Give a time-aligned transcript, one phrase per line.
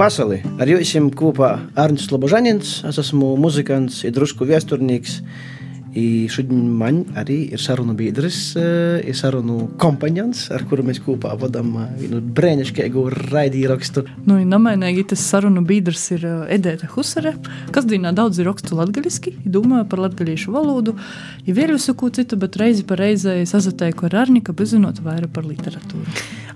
[0.00, 2.70] Vasarī ar jums kopā Arnēs Lobožanins.
[2.88, 5.18] Es esmu muzikants, ir drusku viesturnieks.
[5.90, 11.32] I šodien man arī ir sarunu biedrs, eh, ir sarunu kompānijs, ar kuru mēs kopā
[11.38, 13.02] vadām eh, vienu brīnišķīgu
[13.32, 14.04] raidījumu.
[14.28, 17.32] Nu, Namainīgi tas sarunu biedrs ir eh, Edēta Husere,
[17.74, 20.94] kas dienā daudz ir rakstu latviešu, domāju par latviešu valodu,
[21.44, 26.06] ir vēl visu citu, bet reizi pa reizei sazatēku ar Arnika, bezinot vairāk par literatūru.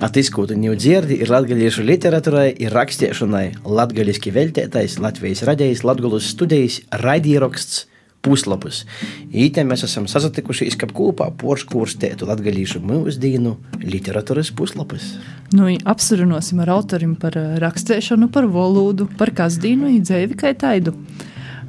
[0.05, 7.85] Atiskūta jau dzirdi, ir latviešu literatūrai, ir rakstīšanai, latviešu veltētais, Latvijas radējs, Latvijas studijas raidījums
[8.25, 8.83] puslapus.
[9.31, 15.15] Ītē mēs esam sasatikušies, ka kopā porškūrstētu latgalīšu mūsdienu literatūras puslapus.
[15.55, 20.97] Nu, apsarunāsim ar autorim par rakstēšanu, par valodu, par kasdīnu, īdzēvi kā taidu.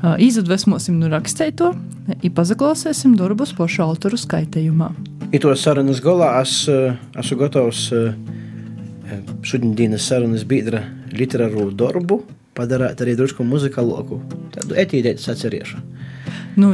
[0.02, 1.72] Izadvesmosim no rakstēto,
[2.28, 4.92] ipazaklausēsim darbus pašu autoru skaitījumā.
[5.34, 7.88] I to sarunas galā es esmu gatavs
[9.46, 10.84] šodienas sarunas biedra
[11.16, 12.22] literāru darbu
[12.56, 14.22] padarīt arī drusku muzikāloku,
[14.56, 15.82] tādu etīdētas atceriešu.
[16.56, 16.70] Nu,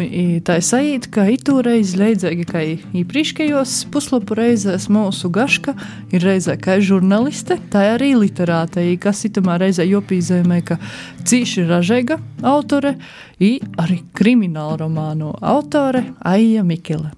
[0.46, 2.62] tā ir sajūta, ka itūreiz leidzīgi, kā
[3.02, 5.74] iepriekšējos puslapu reizēs mūsu gaška
[6.14, 10.78] ir reizē kā žurnāliste, tā arī literāte, kas itamā reizē jopīzēmē, ka
[11.26, 12.94] cīši ražēga autore,
[13.42, 17.09] i arī krimināla romānu autore Aija Mikele.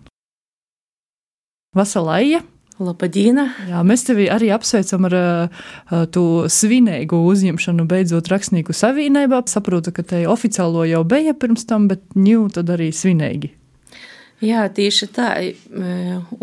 [1.76, 2.22] Vasala
[2.82, 3.38] Labdien!
[3.70, 5.66] Jā, mēs tevi arī apsveicam ar uh,
[6.10, 9.44] to svinīgu uzņemšanu, beidzot rakstnieku savienībā.
[9.52, 13.54] Saprotu, ka te oficiālo jau bija pirms tam, bet ņū tad arī svinīgi.
[14.44, 15.30] Jā, tieši tā,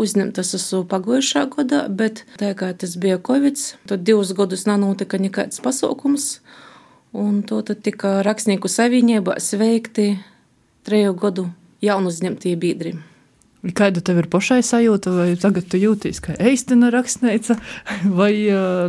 [0.00, 5.60] uzņemtas esmu pagājušā gada, bet tā kā tas bija Covid, tad divus gadus nenotika nekāds
[5.60, 6.38] pasaukums,
[7.12, 10.14] un to tad tika rakstnieku savienībā sveikti
[10.88, 11.50] treju gadu
[11.84, 12.96] jaunu uzņemtie biedri.
[13.60, 17.58] Kāda tev ir pašai sajūta, vai tagad tu jūties kā eistina rakstnīca,
[18.20, 18.32] vai,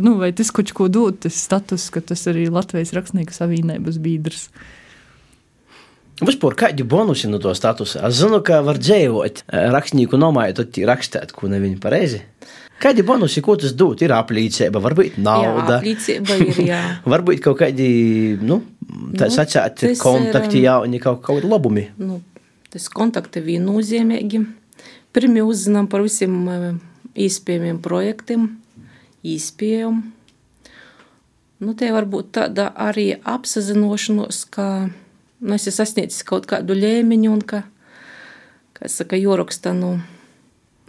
[0.04, 4.46] nu, vai tas kaut ko dod, tas status, ka tas arī Latvijas rakstnieku savienības biedrs?
[6.22, 8.00] Vispār kādi bonusi no to statusa?
[8.08, 12.22] Es zinu, ka var dzīvot rakstnieku nomāju, tad rakstīt, ko neviņu pareizi.
[12.82, 14.00] Kādi bonusi, ko tas dod?
[14.02, 15.76] Ir aplīcība, varbūt nauda.
[15.76, 16.80] Jā, aplīcība ir, jā.
[17.12, 17.90] varbūt kaut kādi,
[18.42, 18.62] nu,
[19.18, 21.86] tā nu, sacēt, kontakti, jā, un kaut kādi labumi.
[22.00, 22.18] Nu,
[22.72, 24.42] tas kontakti viennozīmīgi.
[25.12, 26.34] Pirmie uzzinām par visiem
[27.12, 28.48] iespējamiem projektiem,
[29.28, 30.00] īspējām.
[31.62, 37.36] Nu, tie var būt tāda arī apzināšanos, ka nu, es esmu sasniedzis kaut kādu līmeņu,
[37.36, 37.62] un ka,
[38.74, 39.94] kā saka, joraksta, nu,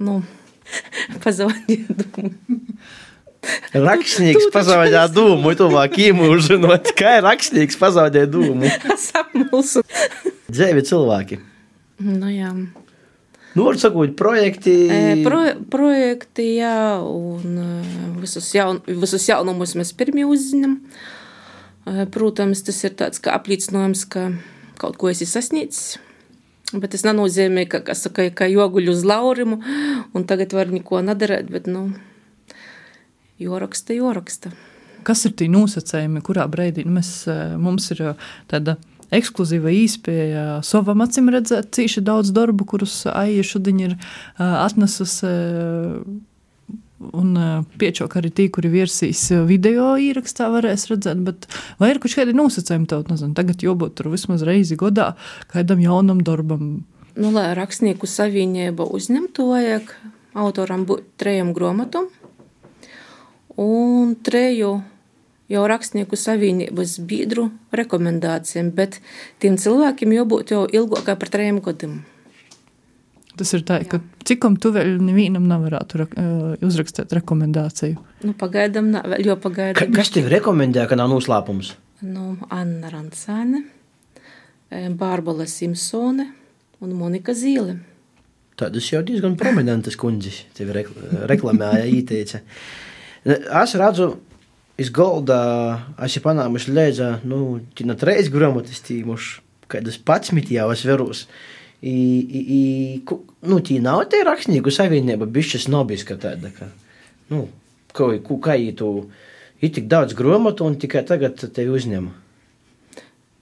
[0.01, 0.21] nu
[1.23, 2.33] pazaudēju domu.
[3.87, 8.69] Rakstnieks pazaudēja dūmu, tuvāk īmūžinot, kā ir rakstnieks pazaudēja dūmu.
[9.07, 9.83] Sapmulsu.
[10.47, 11.39] Dzēvi cilvēki.
[12.03, 12.53] Nu jā.
[13.53, 14.73] Nu, var sakot, projekti.
[15.25, 17.59] Pro, projekti, jā, un
[18.21, 20.79] visus, jaun, visus jaunumus mēs pirmie uzzinām.
[22.15, 24.31] Protams, tas ir tāds kā apliecinājums, ka
[24.81, 25.99] kaut ko esi sasniedzis.
[26.73, 29.59] Bet tas nenozīmē, ka, ka, saka, ka joguļu uz laurimu
[30.17, 31.91] un tagad var neko nedarīt, bet, nu,
[33.37, 34.49] joraksta, joraksta.
[35.05, 37.11] Kas ir tie nosacījumi, kurā brīdī mēs,
[37.61, 38.15] mums ir
[38.49, 38.79] tāda
[39.13, 43.97] ekskluzīva īspēja savam acīm redzēt cīši daudz darbu, kurus Aija šodien ir
[44.37, 45.33] atnesusi.
[47.03, 47.33] Un
[47.81, 51.49] piečok arī tie, kuri virsīs video ierakstā, varēs redzēt, bet
[51.81, 55.09] vai ir kaut kādi nosacījumi tev, nezinu, tagad jābūt tur vismaz reizi godā
[55.51, 56.85] kādam jaunam darbam?
[57.19, 59.91] Nu, lai rakstnieku savienība uzņemtu, vajag
[60.33, 62.07] autoram būt trejam grāmatam
[63.59, 64.77] un treju
[65.53, 68.99] jau rakstnieku savienības biedru rekomendācijām, bet
[69.43, 72.01] tiem cilvēkiem jābūt jau ilgākai par trījiem gadiem.
[73.33, 73.97] Tas ir tā, ka
[74.27, 76.05] cikam tu vēl nevienam nevarētu
[76.65, 78.01] uzrakstīt rekomendāciju?
[78.27, 79.79] Nu, pagaidām, vēl jau pagaidām.
[79.79, 81.73] Ka, kas tev rekomendē, ka nav noslēpums?
[82.05, 83.63] Nu, Anna Rancāne,
[84.99, 86.27] Bārbala Simpsone
[86.83, 87.79] un Monika Zīle.
[88.59, 90.83] Tādas jau diezgan prominentas kundzes tevi
[91.31, 92.43] reklamēja, ieteica.
[93.25, 94.11] Es redzu,
[94.77, 95.39] iz galda
[96.03, 99.41] es jau panāmuši līdzi, nu, tina treis grāmatas tīmuši,
[99.71, 101.25] kādas patsmit jau es verūs.
[101.83, 103.01] I, i, i,
[103.49, 106.69] nu, tī nav tie rakstnieku savienība, bišķis nobiska tāda, ka,
[107.33, 107.49] nu,
[107.95, 108.91] ko, ko, kā tu,
[109.59, 112.07] ir tik daudz grāmatu un tikai tagad tevi uzņem.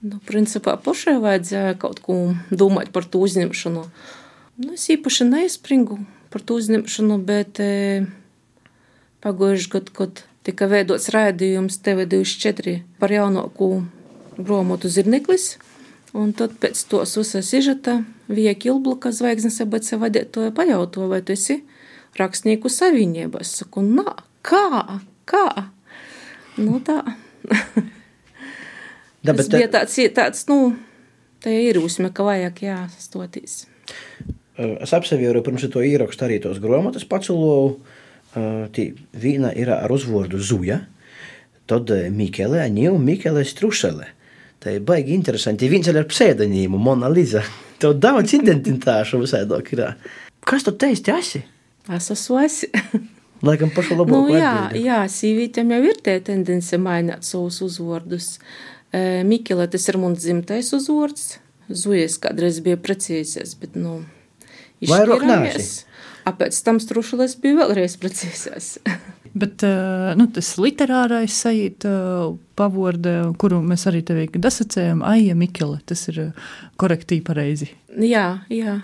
[0.02, 2.16] Nu, principā pašai vajadzēja kaut ko
[2.50, 3.84] domāt par to uzņemšanu.
[4.62, 6.00] Nu, es īpaši neizspringu
[6.34, 8.02] par to uzņemšanu, bet e,
[9.22, 13.70] pagājuši gadu, kad tika veidots raidījums TV24 par jaunāko
[14.38, 15.56] grāmatu Zirneklis.
[16.12, 21.62] Un tad pēc tos uzsācis sižeta Vija Kilbluka zvaigznes abece vadītoja pajauto, vai tu esi
[22.20, 23.40] rakstnieku savienībā.
[23.40, 25.46] Es saku, nā, kā, kā?
[26.60, 27.00] Nu tā.
[29.22, 30.72] Da, tas bija tāds, tāds nu,
[31.44, 33.52] tā ir uzme, ka vajag jāstoties.
[34.58, 37.76] Es apsevēru pirms to ierakstu arī tos grāmatas paceloju.
[38.32, 40.80] Tī viena ir ar uzvārdu Zuja,
[41.68, 44.08] tad Mikele, Aņēva Mikele Strušele.
[44.62, 45.68] Tā ir baigi interesanti.
[45.68, 47.42] Viens ir ar pseidonīmu Mona Lisa.
[47.82, 49.84] Tev daudz identitāšu visādāk ir.
[50.46, 51.42] Kas tu teici, esi?
[51.90, 52.70] Es esmu esi.
[53.46, 54.84] Laikam pašu labāko nu, jā, atbildi.
[54.86, 58.36] jā, sīvītēm jau ir tie tendence mainīt savus uzvārdus.
[59.26, 61.40] Mikele, tas ir mums dzimtais uzvārds.
[61.66, 64.02] Zujas kādreiz bija precīzies, bet, nu,
[64.86, 65.84] Vairāk nāsi.
[66.26, 68.76] Pēc tam strušulis bija vēlreiz precīzēs.
[69.42, 69.64] Bet
[70.18, 71.92] nu, tas literārais sajūta
[72.58, 76.18] pavorde, kuru mēs arī tev dasacējam, Aija Mikele, tas ir
[76.80, 77.70] korektīvi pareizi.
[77.96, 78.76] Jā, jā.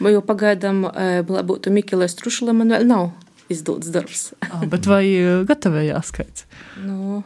[0.00, 3.10] Vai jau pagaidām, lai būtu Mikele Strušula, man vēl nav
[3.52, 4.30] izdots darbs.
[4.72, 5.04] Bet vai
[5.48, 6.48] gatavējās skaits?
[6.80, 7.20] Nu,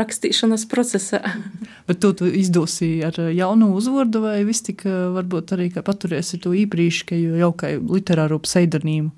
[0.00, 1.20] rakstīšanas procesā.
[1.88, 7.20] Bet tu, tu izdosi ar jaunu uzvārdu, vai vis tik varbūt arī paturēsi to īprīšķi,
[7.42, 9.12] jau kā literāro pseidonīmu?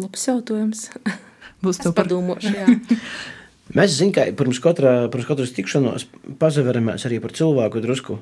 [0.00, 0.88] Labs jautājums.
[1.64, 2.08] Būs to par...
[2.08, 2.66] padomāšu, jā.
[3.76, 6.04] Mēs zinām, ka pirms, katra, pirms katras tikšanās
[6.40, 8.18] pazaveramies arī par cilvēku drusku,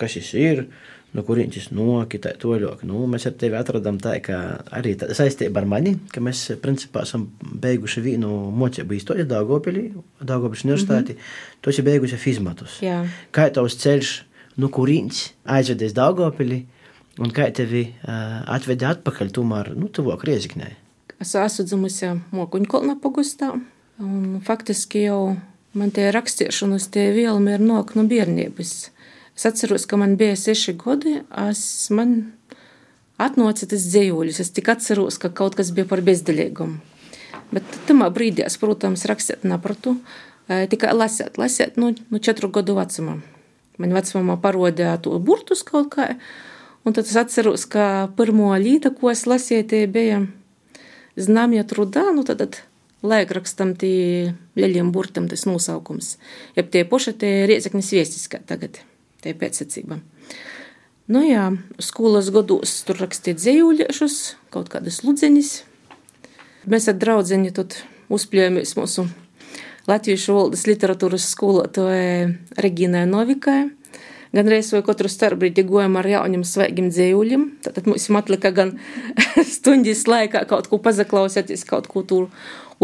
[0.00, 0.62] kas šis ir,
[1.16, 2.84] no kurienes noki, tā toļok.
[2.88, 4.38] Nu, mēs ar tevi atradām tā, ka
[4.76, 9.88] arī tā saistība ar mani, ka mēs principā esam beiguši vienu mocību īstoļu Daugopilī,
[10.20, 11.60] Daugopils universitāti, mm -hmm.
[11.60, 12.80] tu esi beigusi fizmatus.
[12.82, 13.06] Jā.
[13.32, 14.12] Kā tavs ceļš,
[14.56, 16.64] no kurienes aizvedies Daugopilī,
[17.18, 20.70] un kā tevi uh, atvedi atpakaļ tomēr, nu, tuvāk Rieziknē?
[21.20, 23.60] Es esmu dzimusi Mokuņkolna pagustā,
[23.98, 25.36] un faktiski jau
[25.74, 28.90] man tie rakstīšanas tie vielmi ir nok no bērnības.
[29.38, 31.12] Es atceros, ka man bija seši gadi.
[31.46, 31.60] Es,
[31.94, 32.32] man
[33.22, 34.40] atnāca tas dzējoļus.
[34.42, 36.80] Es tikai atceros, ka kaut kas bija par bezdeļīgumu.
[37.54, 39.94] Bet tajā brīdī es, protams, rakstīt nepratu.
[40.48, 43.14] Tikai lasīt, lasīt nu, nu četru gadu vecumā.
[43.78, 46.08] Man vecumā parodīja to burtus kaut kā.
[46.82, 50.24] Un tad es atceros, ka pirmo līta, ko es lasīju, tie bija
[51.14, 52.08] znamja trudā.
[52.10, 52.62] Nu, tad, tad
[53.06, 56.16] laikrakstam tie ļaļiem burtam tas nosaukums.
[56.58, 58.82] Jeb tie poši tie riezeknis viestis kā tagad
[59.24, 60.00] tie pēcsacība.
[61.08, 61.46] Nu jā,
[61.80, 64.18] skolas gados tur rakstīt dzējuļiešus,
[64.52, 65.52] kaut kādas ludzeņas.
[66.68, 67.78] Mēs ar draudzeni tad
[68.12, 69.06] uzpļājamies mūsu
[69.88, 72.28] latviešu valodas literatūras skolotāja
[72.60, 73.70] Regīnai Novikai.
[74.36, 77.46] Gan reiz vai katru starpbrīdi gojam ar jauniem svaigiem dzējuļiem.
[77.64, 78.74] Tad mums atlika gan
[79.54, 82.28] stundas laikā kaut ko pazaklausēties, kaut ko tur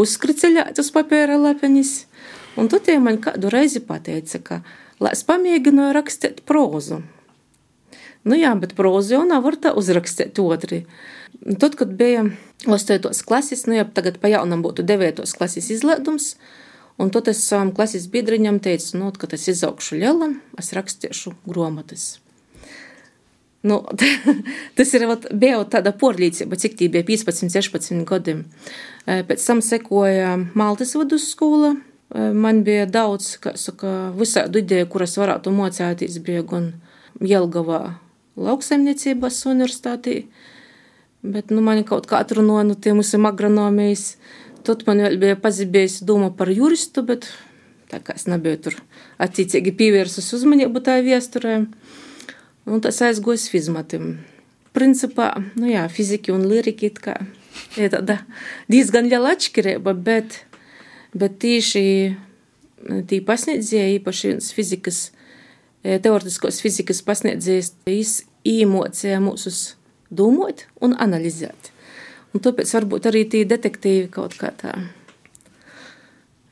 [0.00, 2.06] uzskriceļāt uz papēra lapenis.
[2.56, 4.60] Un tad tie man kādu reizi pateica, ka
[5.02, 7.02] lai es pamēģināju rakstīt prózu.
[8.24, 10.84] Nu jā, bet prózu jau nav var tā uzrakstīt otri.
[11.60, 12.24] Tad, kad bija
[12.64, 13.10] 8.
[13.26, 15.24] klases, nu jau tagad pa jaunam būtu 9.
[15.36, 16.34] klases izlēdums,
[16.96, 22.14] un tad es savam klases biedriņam teicu, nu, kad es izaugšu lielam, es rakstīšu gromatas.
[23.64, 23.82] Nu,
[24.76, 28.38] tas ir, vat, bija tāda porlīdzība, cik tī bija 15, 16 gadi.
[29.04, 31.74] Pēc tam sekoja Maltas vidusskola,
[32.14, 36.68] Man bija daudz, saka, visādu ideju, kuras varētu mocēties, bija gan
[37.18, 37.96] Jelgavā
[38.38, 40.20] lauksaimniecības universitātī,
[41.26, 44.14] bet, nu, man kaut kā atrunāja, nu, tie mūsu agronomijas.
[44.64, 47.26] Tad man vēl bija pazibējusi doma par juristu, bet
[47.90, 48.78] tā kā es nebiju tur
[49.22, 51.58] attiecīgi pievērsus uzmanību tā viesturē,
[52.64, 54.22] un tas aizgojas fizmatim.
[54.74, 57.18] Principā, nu jā, fiziki un kā
[57.76, 58.22] ir tāda
[58.70, 60.40] diezgan liela atšķirība, bet
[61.14, 61.84] bet tieši
[63.08, 65.00] tī pasniedzēja, īpaši viens fizikas,
[65.82, 69.74] e, teoretiskos fizikas pasniedzējs, viņš īmocēja mūsus
[70.12, 71.70] domāt un analizēt.
[72.34, 74.74] Un tāpēc varbūt arī tie detektīvi kaut kā tā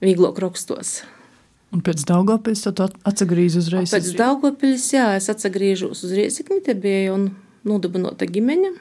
[0.02, 1.02] vieglāk rakstos.
[1.72, 2.72] Un pēc Daugopils tu
[3.08, 3.92] atsagrīzi uzreiz?
[3.94, 7.18] Pēc Daugopils, jā, es atsagrīžos uz Riezikni, te bija jau
[7.68, 8.72] nodibinota ģimeņa.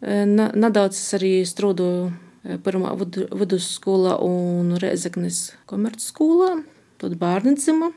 [0.00, 2.10] E, nedaudz es arī strādāju
[2.44, 6.60] pirmā vidusskolā un Reizeknes komercskolā,
[7.00, 7.90] tad bērndzima.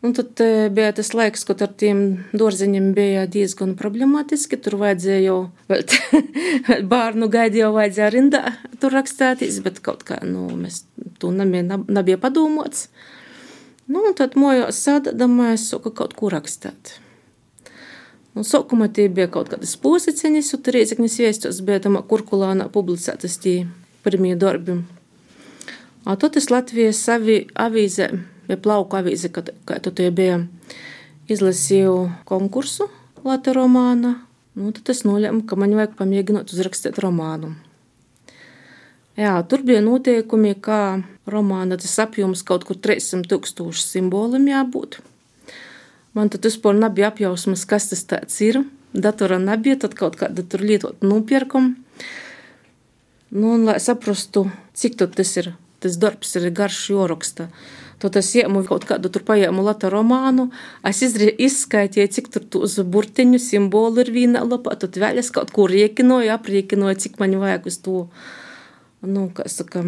[0.00, 0.40] Un tad
[0.72, 1.98] bija tas laiks, kad ar tiem
[2.32, 4.56] dārziņiem bija diezgan problemātiski.
[4.56, 5.40] Tur vajadzēja jau
[6.92, 8.42] bērnu gaidīt, jau vajadzēja rindā
[8.80, 10.86] tur rakstīties, bet kaut kā nu, mēs
[11.20, 12.88] to nebija, nebija padomāts.
[13.90, 16.96] Nu, tad mojos sādāmais, ka kaut ko rakstīt.
[18.38, 23.40] Un sākumā tie bija kaut kādas posiciņas, un tur Rīzeknis viestos bija tam kurkulānā publicētas
[23.42, 23.56] tie
[24.04, 24.78] pirmie darbi.
[26.06, 28.08] A tad es Latvijas savi avīze,
[28.48, 30.38] vai plauku avīze, kad, kā tu tie bija,
[31.30, 31.96] izlasīju
[32.26, 32.88] konkursu
[33.26, 34.14] Latvijas romāna,
[34.56, 37.52] nu tad es nolēmu, ka man vajag pamēģināt uzrakstīt romānu.
[39.20, 45.00] Jā, tur bija noteikumi, kā romāna tas apjoms kaut kur 300 tūkstoši simboliem jābūt.
[46.16, 48.64] Man tad vispār nebija apjausmas, kas tas tāds ir.
[48.90, 51.76] Datora nebija, tad kaut kāda tur lietot nopirkumu.
[53.30, 57.46] Nu, un, lai saprastu, cik tas ir, tas darbs ir garš joraksta.
[58.02, 60.48] Tad es iemu kaut kādu tur paņēmu lata romānu,
[60.88, 65.68] es izskaitīju, cik tur uz burtiņu simbolu ir viena lapā, tad vēl es kaut ko
[65.70, 67.98] riekinoju, aprīkinoju, cik man vajag uz to,
[69.04, 69.84] nu, kā saka,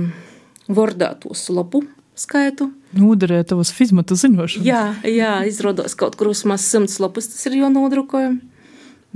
[0.68, 1.82] vordātos lapu
[2.18, 2.70] skaitu.
[2.96, 4.66] Noderēja tavas fizmata zinošanas.
[4.66, 8.36] Jā, jā, izrādās kaut kur uz maz simts lapus tas ir jau nodrukoju.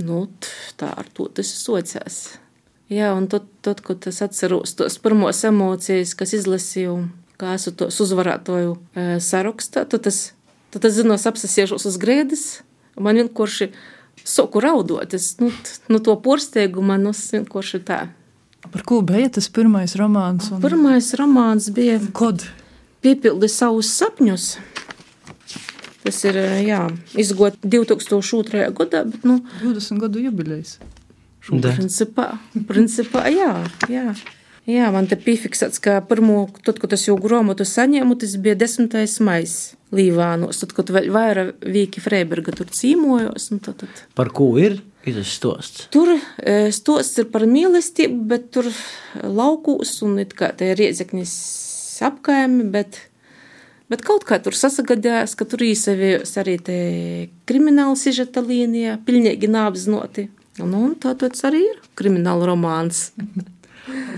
[0.01, 0.25] Nu,
[0.77, 2.37] tā ar to tas sociās.
[2.93, 7.01] Jā, un tad, tad kad es atceros tos pirmos emocijas, kas izlasīju,
[7.41, 10.31] kā esmu tos uzvarētoju e, sarakstā, tad es,
[10.71, 12.45] tad es zinos apsasiežos uz grēdas,
[12.95, 13.71] man vienkārši
[14.23, 15.51] soku raudot, es, nu,
[15.91, 17.99] nu to porsteigumu man uz vienkārši tā.
[18.71, 20.47] Par ko bija tas pirmais romāns?
[20.51, 20.63] Un...
[20.63, 22.45] Pirmais romāns bija Kod?
[23.07, 24.45] Piepildi savus sapņus.
[26.03, 26.81] Tas ir, jā,
[27.19, 28.65] izgot 2002.
[28.75, 29.39] gadā, bet, nu...
[29.61, 30.77] 20 gadu jubilejs.
[31.47, 31.71] Da.
[31.71, 32.33] Principā,
[32.67, 33.53] principā jā,
[33.87, 34.11] jā.
[34.67, 38.91] Jā, man te piefiksēts, ka pirmo, tad, kad es jau grāmatu saņēmu, tas bija 10.
[39.23, 39.55] maijs
[39.95, 43.47] Līvānos, tad, kad vēl vairāk Vīki Freiberga tur cīmojos.
[43.53, 44.01] Nu, tad, tad.
[44.19, 45.87] Par ko ir tas stosts?
[45.95, 46.17] Tur
[46.75, 48.67] stosts ir par mīlestību, bet tur
[49.23, 51.37] laukūs un it kā te ir riedzeknis
[52.05, 52.99] apkaimi, bet,
[53.91, 56.79] bet kaut kā tur sasagadījās, ka tur īsavījos arī te
[57.49, 60.29] krimināla sižeta līnija, pilnīgi nāapzinoti.
[60.57, 63.11] Nu, un tā tas arī ir krimināla romāns.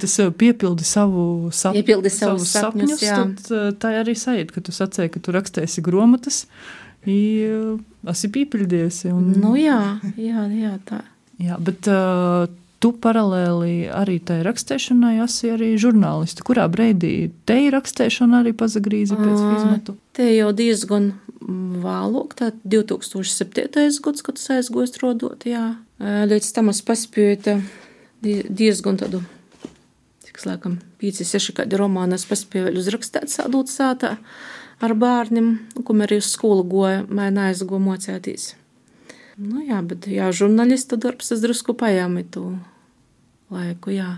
[0.02, 5.12] Tas piepildi savu sapņu, piepildi savu sapņus, sapņus tad tā arī sajūta, ka tu sacēji,
[5.14, 6.40] ka tu rakstēsi grāmatas,
[7.06, 9.12] esi piepildījusi.
[9.14, 9.28] Un...
[9.38, 11.04] Nu jā, jā, jā, tā.
[11.40, 16.46] Jā, bet uh, tu paralēli arī tai rakstēšanai esi arī žurnālisti.
[16.48, 19.98] Kurā brīdī te ir rakstēšana arī pazagrīzi pēc fizmetu?
[20.16, 24.00] Te jau diezgan vēlāk, tā 2007.
[24.06, 25.66] gads, kad es aizgoju strādāt, jā.
[26.00, 27.60] Līdz tam es paspēju
[28.22, 29.24] diezgan tādu
[30.40, 34.16] kas laikam 5-6 kādi romāni es paspēju uzrakstīt sādūt sātā
[34.80, 35.52] ar bērniem,
[35.84, 38.54] ko arī uz skolu goja, mēnā aizgo mocētīs.
[39.40, 42.44] Nu jā, bet jā, žurnālista darbs es drusku pajāmi tu
[43.54, 44.18] laiku, jā.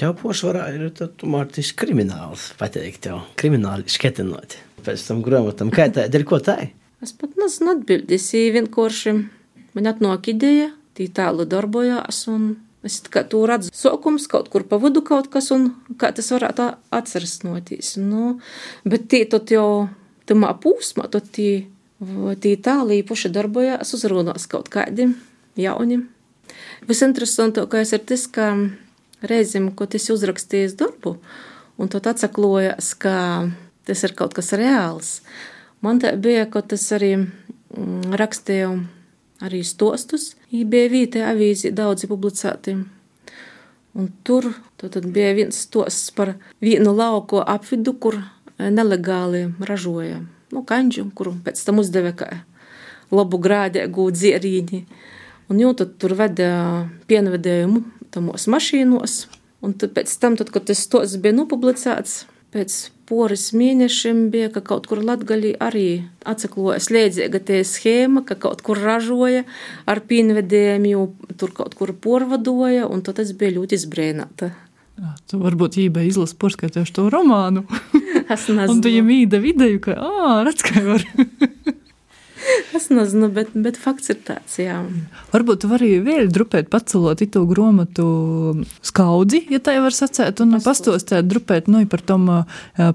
[0.00, 4.58] Tev pošvarā ir tomēr tas krimināls, pateikt tev, krimināli šketinot.
[4.84, 6.72] Pēc tam grāmatam, kā tā ir, ko tā ir?
[7.04, 9.14] Es pat nezinu atbildīs, vienkārši
[9.76, 14.76] man atnāk ideja, tī tālu darbojās un Es kā to redzu, sākums kaut kur pa
[14.76, 17.94] vidu kaut kas, un kā tas varētu atcerēties.
[18.04, 18.34] Nu,
[18.84, 19.88] bet tie tad jau
[20.28, 21.64] tamā pūsmā, tad tie,
[22.40, 25.10] tie tālī puši darbojās, uzrunās kaut kādi
[25.60, 26.02] jauni.
[26.88, 28.52] Visinteresantākais ir tas, ka
[29.24, 31.16] reizēm, ko tas uzrakstījis darbu,
[31.80, 33.14] un tad atsaklojās, ka
[33.88, 35.18] tas ir kaut kas reāls.
[35.84, 37.14] Man tā bija, ka tas arī
[38.14, 38.74] rakstīju
[39.44, 40.34] arī stostus.
[40.50, 42.76] Bija vietē avīzī daudzi publicēti.
[43.94, 48.18] Un tur tad bija viens stosts par vienu lauko apvidu, kur
[48.58, 50.22] nelegāli ražoja
[50.54, 52.30] nu, kanģu, kuru pēc tam uzdeva kā
[53.14, 54.84] labu grādēgu dzierīņi.
[55.52, 56.48] Un jau tad tur veda
[57.10, 57.82] pienvedējumu
[58.14, 59.24] tamos mašīnos.
[59.64, 62.76] Un tad pēc tam, tad, kad tas stosts bija nopublicēts, pēc
[63.08, 68.80] poras mēnešiem bija, ka kaut kur Latgalī arī atsekloja slēdzīga tie schēma, ka kaut kur
[68.80, 69.44] ražoja
[69.90, 71.08] ar pīnvedējiem, jo
[71.40, 74.52] tur kaut kur porvadoja, un tad es biju ļoti izbrēnāta.
[74.94, 77.66] Jā, tu varbūt ībai izlasi porskaitījuši to romānu.
[78.24, 78.70] Es nezinu.
[78.72, 81.02] un tu viņam īda vidēju, ka, ā, redz, kā var.
[82.76, 84.76] Es nezinu, bet, bet fakts ir tāds, jā.
[85.32, 88.06] Varbūt tu vari vēl drupēt pacelot itu gromatu
[88.84, 92.28] skaudzi, ja tā jau var sacēt, un pastostēt drupēt, nu, par tom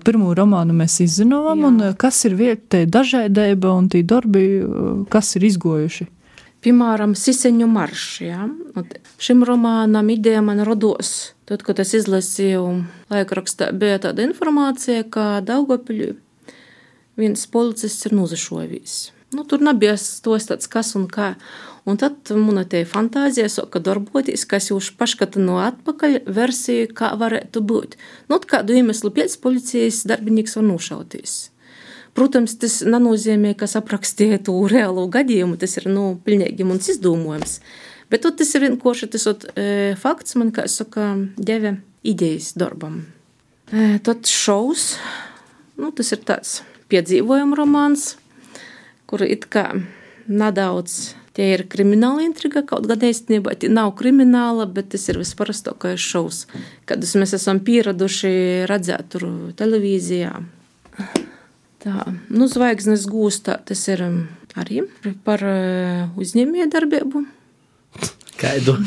[0.05, 4.45] pirmo romānu mēs izzinām, un kas ir vieta dažādība un tī darbi,
[5.09, 6.09] kas ir izgojuši.
[6.59, 8.07] Piemēram, Siseņu maršs.
[8.25, 8.47] Ja?
[9.21, 12.63] Šim romānam ideja man rados, tad, kad es izlasīju
[13.11, 16.17] laikrakstā, bija tāda informācija, ka Daugopļu
[17.19, 18.99] viens policists ir nozašojis.
[19.35, 19.93] Nu, tur nebija
[20.25, 21.35] tos tāds, kas un kā.
[21.87, 27.63] Un tad man te fantāzija sāka darboties, kas jau paškata no atpakaļ versiju, kā varētu
[27.65, 27.95] būt.
[28.29, 31.37] Nu, kādu iemeslu pēc policijas darbinieks var nošauties.
[32.19, 35.55] Protams, tas nenozīmē, ka aprakstīja to reālo gadījumu.
[35.61, 37.59] Tas ir nu, pilnīgi mums izdomājums.
[38.11, 43.05] Bet tas ir vienkārši tas ot, e, fakts, man kā saka, deva idejas darbam.
[43.71, 44.95] E, tad šaus,
[45.79, 46.59] nu, tas ir tāds
[46.91, 48.15] piedzīvojuma romāns
[49.09, 49.71] kur it kā
[50.29, 56.39] nedaudz Tie ir krimināla intriga, kaut gan īstenībā nav krimināla, bet tas ir visparastākais šovs,
[56.89, 58.31] kādus mēs esam pieraduši
[58.67, 59.27] redzēt tur
[59.61, 60.33] televīzijā.
[61.79, 64.17] Tā, nu, zvaigznes gūstā tas ir um,
[64.59, 64.83] arī
[65.23, 67.23] par uh, uzņēmējdarbību.
[68.39, 68.77] Kādu?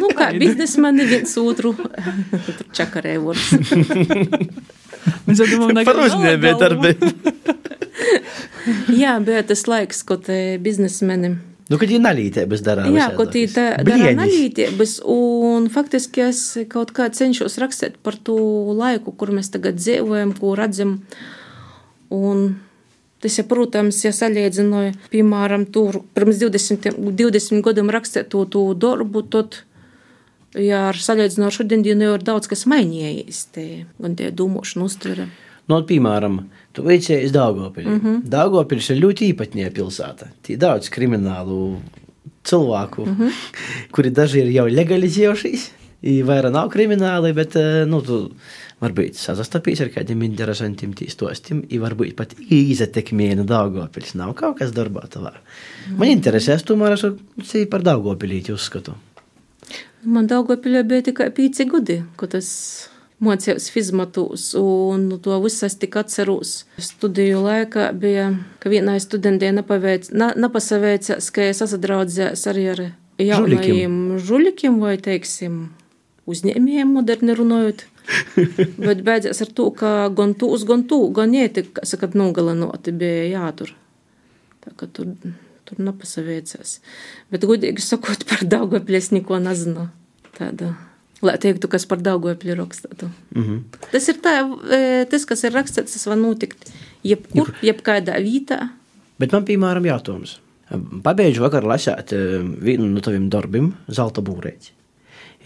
[0.00, 1.74] Nu, kā biznesmeni viens otru
[2.78, 3.50] čakarē vārds.
[5.26, 7.10] Mēs jau domājam, Par uzņēmējdarbību.
[8.96, 11.34] Jā, bija tas laiks, kad eh, biznesmeni.
[11.70, 12.86] Nu, kad ir nalītēbas dara.
[12.90, 16.40] Jā, tā dara analītības, un faktiski es
[16.72, 18.38] kaut kā cenšos rakstīt par to
[18.74, 20.96] laiku, kur mēs tagad dzīvojam, ko redzam.
[22.10, 22.56] Un
[23.20, 29.60] tas, ja, protams, ja salīdzināju, piemēram, tur pirms 20, 20 gadiem rakstīt to, darbu, tad,
[30.58, 33.66] ja ar salīdzināju šodien, jau ir daudz kas mainījies, te,
[34.00, 35.28] gan tie domāšana uztvere.
[35.70, 36.40] Nu, piemēram,
[36.74, 37.86] tu veicies Dāngopilī.
[37.86, 38.22] Mm -hmm.
[38.30, 40.30] Dāngopils ir ļoti īpatnēja pilsēta.
[40.42, 41.76] Tī daudz kriminālu
[42.42, 43.30] cilvēku, mm -hmm.
[43.92, 45.70] kuri daži ir jau legalizējušies.
[46.00, 47.56] Vairāk nav krimināli, bet
[47.88, 48.20] nu, tu
[48.80, 54.14] varbūt sazastapīs ar kādiem interesantiem tīstostiem, i varbūt pat izatekmēna Dāngopils.
[54.16, 55.34] Nav kaut kas darbā tavā.
[55.36, 55.98] Mm.
[56.00, 58.96] Man interesēs, tomēr es par Dāngopilīti uzskatu.
[60.08, 62.48] Man Dāngopilī bija tikai pīci gudi, ko tas
[63.20, 66.54] mocījos fizmatos, un to visu es tik atceros.
[66.80, 68.30] Studiju laikā bija,
[68.62, 72.82] ka vienai studentē nepasaveicās, ka es sasadraudzējos arī ar
[73.20, 75.66] jaunajiem žuļikiem vai, teiksim,
[76.30, 77.86] uzņēmējiem moderni runājot.
[78.86, 83.28] Bet beidzās ar to, ka gan tūs, gan tū, gan ieti, kas, kad nogalinoti bija
[83.30, 83.72] jātur.
[84.64, 85.14] Tā kā tur,
[85.68, 86.78] tur nepasaveicās.
[87.32, 89.88] Bet, godīgi sakot, par Daugavpļas neko nezinu.
[90.36, 90.74] Tāda
[91.24, 93.10] lai teiktu, kas par Daugopļu rakstītu.
[93.34, 93.88] Mm -hmm.
[93.92, 94.34] Tas ir tā,
[95.10, 96.72] tas, kas ir rakstīts, tas var notikt
[97.04, 98.68] jebkur, jebkādā vietā.
[99.18, 100.38] Bet man, piemēram, jātoms.
[101.02, 102.12] Pabeidzu vakar lasīt
[102.62, 104.79] vienu no taviem darbiem, Zelta būrēķi.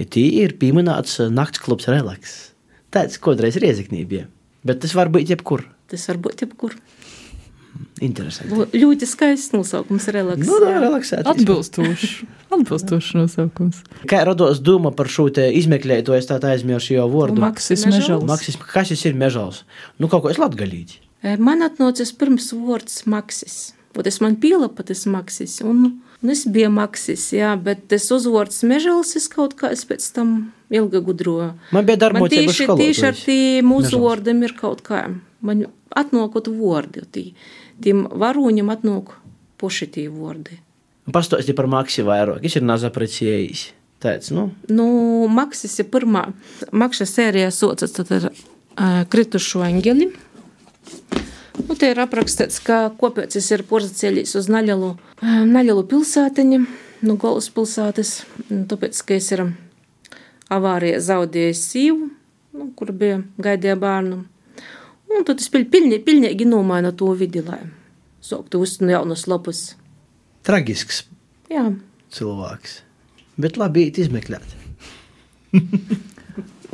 [0.00, 2.34] Ja tī ir pieminēts nakts klubs relaks.
[2.94, 4.28] Tāds kodreiz rieziknī bija.
[4.66, 5.66] Bet tas var būt jebkur.
[5.90, 6.74] Tas var būt jebkur.
[8.02, 8.54] Interesanti.
[8.74, 10.46] Ļoti skaists nosaukums, relaks.
[10.46, 11.26] Nu, tā, relaksēt.
[11.30, 12.14] Atbilstošs.
[12.54, 13.80] Atbilstošs nosaukums.
[14.10, 17.42] Kā rados doma par šo izmeklēto, es tā aizmirsu jau vārdu.
[17.42, 18.26] Maksis mežals.
[18.28, 19.62] Maksis, kas šis ir mežals?
[19.98, 21.00] Nu, kaut ko es latgalīti.
[21.40, 23.72] Man atnācis pirms vārds maksis.
[23.94, 25.60] Un tas man pielapa tas maksis.
[25.64, 30.06] Un, un es biju maksis, jā, bet tas uzvārds mežals es kaut kā es pēc
[30.16, 30.34] tam
[30.74, 31.52] ilgi gudroju.
[31.74, 35.06] Man bija darba tieši, tieši ar tī mūsu vārdiem ir kaut kā.
[35.44, 37.04] Man atnākot vārdi.
[37.14, 37.24] Tī
[37.84, 39.14] tiem varoņiem atnāk
[39.60, 40.60] poši tie vārdi.
[41.12, 43.64] Pastāsti par Maksi vairāk, kas ir nazaprecējis.
[44.04, 44.50] Tāds, nu?
[44.68, 44.86] Nu,
[45.32, 46.26] Maksis ir pirmā.
[46.72, 47.50] Makša sērijā
[47.96, 50.10] tad ar uh, kritušo angeli.
[51.54, 54.90] Nu, te ir aprakstīts, ka kopēcis ir porzacēļīs uz Naļalu,
[55.22, 56.58] uh, Naļalu pilsētiņu,
[57.06, 58.14] nu, galvaspilsētas,
[58.70, 59.44] tāpēc, ka es ir
[60.52, 62.08] avārija zaudējis sīvu,
[62.58, 64.24] nu, kur bija gaidīja bērnu.
[65.14, 67.60] Un tad es pilnīgi, pilnīgi nomainu to vidi, lai
[68.24, 69.62] sāktu uzsākt jaunas lapas.
[70.44, 71.04] Traģisks
[71.52, 71.68] Jā.
[72.14, 72.80] cilvēks.
[73.38, 74.58] Bet labi izmeklēt.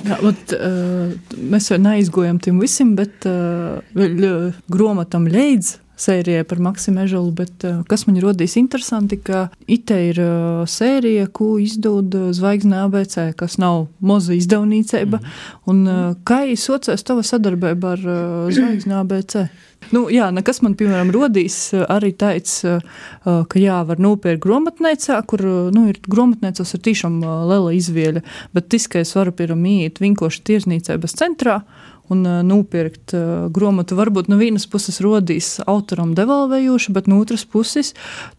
[0.00, 1.10] Jā, ot, uh,
[1.52, 7.32] mēs jau neizgojam tam visam, bet uh, vēl uh, grāmatam leidz sērijai par Maksimu Eželu,
[7.36, 12.82] bet uh, kas man rodīs interesanti, ka ite ir uh, sērija, ko izdod uh, Zvaigzne
[12.86, 15.64] ABC, kas nav moza izdevnīcība, mm -hmm.
[15.72, 19.36] un uh, kā izsocēs tava sadarbība ar uh, Zvaigzne ABC?
[19.90, 22.76] Nu, jā, nekas man, piemēram, rodīs arī teica,
[23.24, 25.42] ka jā, var nopirkt grāmatnīcā, kur,
[25.74, 30.44] nu, ir grāmatnīcas ir tiešām liela izvēle, bet tas, ka es varu, piemēram, iet vinkoši
[30.50, 31.62] tirzniecības centrā,
[32.10, 33.96] un uh, nopirkt uh, grāmatu.
[33.98, 37.94] Varbūt no vienas puses rodīs autoram devalvējoši, bet no otras puses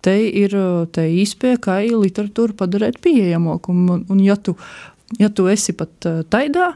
[0.05, 0.55] te ir
[0.93, 3.73] te īspēja, kā literatūru padarīt pieejamāku.
[3.73, 4.57] Un, un ja, tu,
[5.19, 6.73] ja tu esi pat uh, taidā,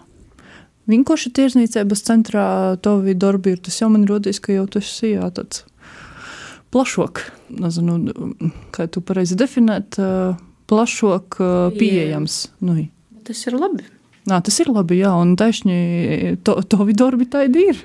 [0.86, 2.48] Vinkoši tirzniecības centrā
[2.86, 5.64] tavi darbi ir, tas jau man rodīs, ka jau tas ir jā, tāds
[6.76, 7.96] plašāk, nezinu,
[8.76, 9.98] kā tu pareizi definēt,
[10.70, 11.40] plašāk
[11.80, 12.38] pieejams.
[12.62, 12.78] Nu,
[13.26, 13.95] tas ir labi.
[14.26, 17.82] Nā, tas ir labi, jā, un taisni to, to vidorbi tādi ir.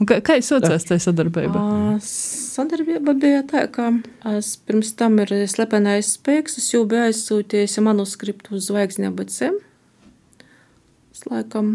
[0.00, 1.62] Un kā, kā saucās tajā sadarbībā?
[2.02, 3.88] Sadarbība bija tā, ka
[4.34, 9.52] es pirms tam ir slepenais spēks, es jau biju aizsūtījis manuskriptu uz zvaigzni ABC.
[11.12, 11.74] Es laikam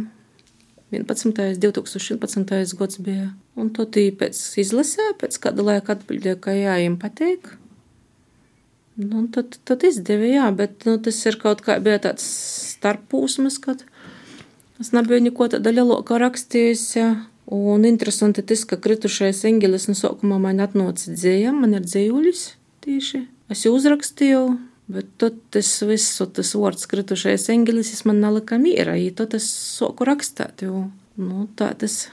[0.92, 1.58] 11.
[1.64, 2.76] 2011.
[2.80, 3.32] gads bija.
[3.58, 7.50] Un to tī pēc izlasē, pēc kāda laika atbildēja, ka jā, jums patīk.
[8.98, 12.28] Nu, tad, tad izdevās, jā, bet nu, tas ir kaut kā bija tāds
[12.78, 13.84] starppūsmas, kad
[14.82, 16.86] es nebiju neko tādu lielāku rakstījis.
[16.98, 17.10] Jā.
[17.54, 22.42] Un interesanti tas, ka kritušais eņģelis no sākuma man atnāca dzējām, man ir dzējuļis
[22.84, 23.22] tieši.
[23.54, 24.42] es jau uzrakstīju,
[24.92, 30.08] bet tad tas viss, tas vārds kritušais englis, man nalika mīra, ja tad es soku
[30.08, 32.10] rakstāt, jo, nu, tā tas,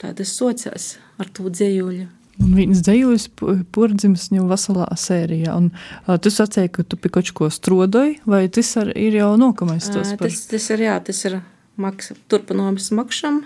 [0.00, 2.10] tā tas sociās ar to dzējuļu.
[2.42, 3.28] Un viens dzējojas
[3.74, 5.54] pordzims jau veselā sērijā.
[5.54, 5.68] Un,
[6.06, 9.86] uh, tu sacēji, ka tu pie kaut ko strodoji, vai tas ar, ir jau nokamais
[9.94, 10.08] par?
[10.18, 11.38] Tas, tas ir, jā, tas ir
[11.80, 13.44] maks, turpinājums makšam,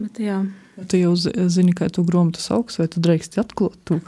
[0.00, 0.42] bet jā.
[0.90, 3.98] Tu jau zini, kā tu grāmatu sauks, vai tu drīksti atklāt to?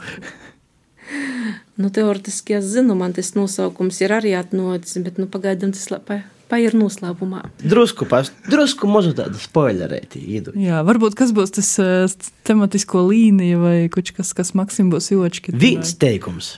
[1.81, 6.21] nu, teoretiski es zinu, man tas nosaukums ir arī atnocis, bet nu, pagaidām tas labai
[6.51, 7.45] pair noslēpumā.
[7.63, 10.55] Drusku, pas, drusku mazu tādu spoilerēti idu.
[10.59, 15.55] Jā, varbūt kas būs tas uh, tematisko līnija vai kaut kas, kas Maksim būs jočki.
[15.55, 16.57] Viens teikums.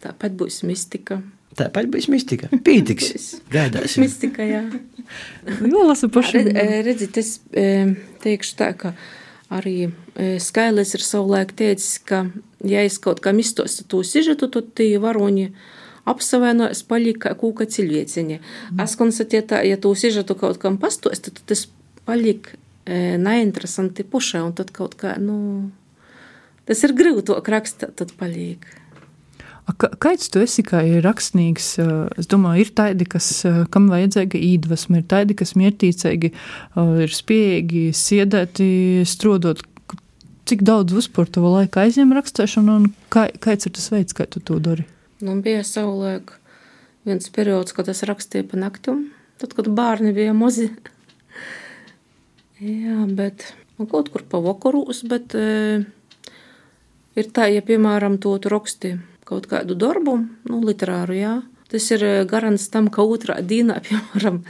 [0.00, 1.20] Tāpat būs mistika.
[1.58, 2.48] Tāpat būs mistika.
[2.66, 3.40] Pītiks.
[3.52, 4.04] Gaidāsim.
[4.06, 4.62] mistika, jā.
[5.60, 6.44] jo, lasu paši.
[6.86, 7.34] Redziet, es
[8.22, 8.94] teikšu tā, ka
[9.50, 9.90] arī
[10.40, 12.22] Skailis ir savulaik teicis, ka,
[12.62, 15.50] ja es kaut kam izstostu to sižetu, tad tie varoņi
[16.08, 18.40] apsavainojas palika kūka cilvēciņa.
[18.40, 18.82] Mm.
[18.84, 21.66] Es konstatēju, ja tu sižetu kaut kam pastosti, tad tas
[22.08, 25.70] palika e, neinteresanti pušai, un tad kaut kā, nu,
[26.68, 28.64] tas ir grūtāk rakstīt, tad paliek.
[29.78, 31.66] Kāds tu esi kā rakstnieks?
[32.18, 33.28] Es domāju, ir tādi, kas,
[33.70, 36.32] kam vajadzīga iedvesma, ir tādi, kas miertīcīgi
[37.04, 38.70] ir spējīgi siedēti,
[39.06, 39.62] strodot.
[40.50, 44.42] Cik daudz vispār tava laika aizņem rakstīšana, un kā, kāds ir tas veids, kā tu
[44.42, 44.88] to dari?
[45.20, 46.32] Nu, bija savulaik
[47.04, 49.06] viens periods, kad es rakstīju pa naktum,
[49.40, 50.70] tad, kad bērni bija mazi.
[52.60, 55.80] Jā, bet nu, kaut kur pa vakarūs, bet e,
[57.16, 60.18] ir tā, ja, piemēram, to tu raksti kaut kādu darbu,
[60.50, 61.34] nu, literāru, jā,
[61.70, 64.42] tas ir garants tam, ka otrā dienā, piemēram,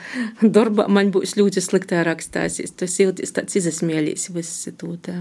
[0.42, 5.20] darbā man būs ļoti sliktā rakstāsies, tas jūties tāds izasmielīs visi to tā.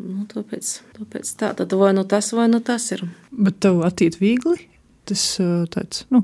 [0.00, 3.04] Nu, tāpēc, tāpēc tā, tad vai nu tas, vai nu tas ir.
[3.36, 4.69] Bet tev attiet viegli
[5.10, 5.24] tas
[5.74, 6.22] tāds, nu,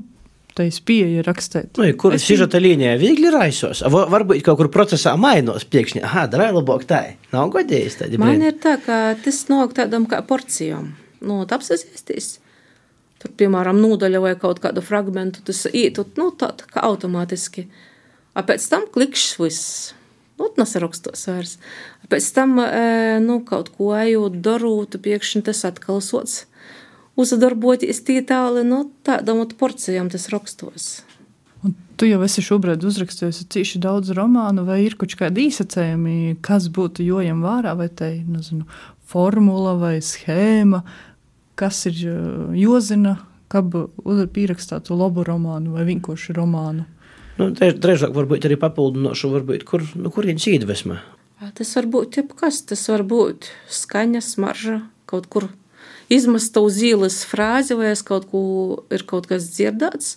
[0.57, 1.77] tais pieeja rakstīt.
[1.77, 6.49] Nu, kur es sižeta līnijā viegli raisos, varbūt kaut kur procesā mainos piekšņi, aha, darai
[6.55, 7.01] labāk tā,
[7.33, 8.21] nav godējis tādi.
[8.21, 12.37] Man ir tā, ka tas nāk tādam kā porcijām, nu, apsasiestīs.
[13.17, 17.65] Tur, piemēram, nūdaļa vai kaut kādu fragmentu, tas īet, nu, tā, tā kā automātiski.
[18.37, 19.77] A pēc tam klikšs viss.
[20.37, 21.55] Nu, nesarakstos vairs.
[22.11, 22.59] Pēc tam,
[23.23, 26.43] nu, kaut ko ejot, darot, pēkšņi tas atkal sots
[27.17, 30.87] uzdarboties tītāli, nu, tādam porcijām tas rakstos.
[31.65, 36.69] Un tu jau esi šobrīd uzrakstījis cīši daudz romānu, vai ir kaut kādi īsacējumi, kas
[36.73, 38.67] būtu jojam vārā, vai te, nezinu,
[39.07, 40.83] formula vai schēma,
[41.57, 42.03] kas ir
[42.57, 43.17] jozina,
[43.51, 43.73] kab
[44.35, 46.85] pierakstātu labu romānu vai vienkārši romānu.
[47.37, 50.99] Nu, Drīzāk, varbūt arī papildinošu, varbūt, kur, nu, kurienes iedvesma.
[51.57, 55.45] Tas var būt jebkas, tas var būt skaņa, smarža, kaut kur
[56.13, 58.41] izmesta uz ielas frāzi, vai es kaut ko
[58.93, 60.15] ir kaut kas dzirdēts.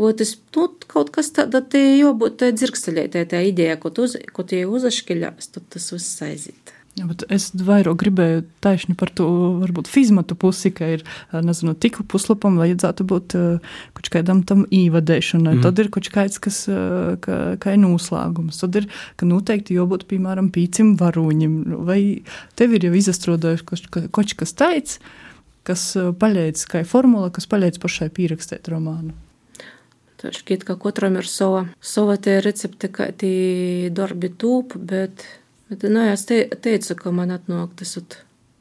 [0.00, 4.08] Vai tas nu, kaut kas tāds, tad jābūt tā dzirksteļai, tā, tā ideja, ko, tu,
[4.34, 6.63] ko tie uzašķiļās, tad tas viss aiziet.
[6.94, 9.26] Ja, es vairāk gribēju taisni par to,
[9.64, 11.02] varbūt fizmatu pusi, ka ir,
[11.34, 13.34] nezinu, tik puslapam vajadzētu būt
[13.96, 15.56] kaut kādam tam īvadēšanai.
[15.56, 15.64] Mm.
[15.66, 16.60] Tad ir kaut kāds, kas,
[17.24, 18.62] ka, kā ir noslēgums.
[18.62, 21.58] Tad ir, ka noteikti jābūt, piemēram, pīcim varoņim.
[21.82, 22.00] Vai
[22.54, 25.02] tev ir jau izastrodojis kaut kas tāds,
[25.66, 29.16] kas paļēc, kā formula, kas paļēc pašai pierakstēt romānu?
[30.22, 35.26] Tā šķiet, ka katram ir sava, sava tie recepte, kā tie darbi tūp, bet
[35.74, 37.96] Bet, nu, es te, teicu, ka man atnāk tas,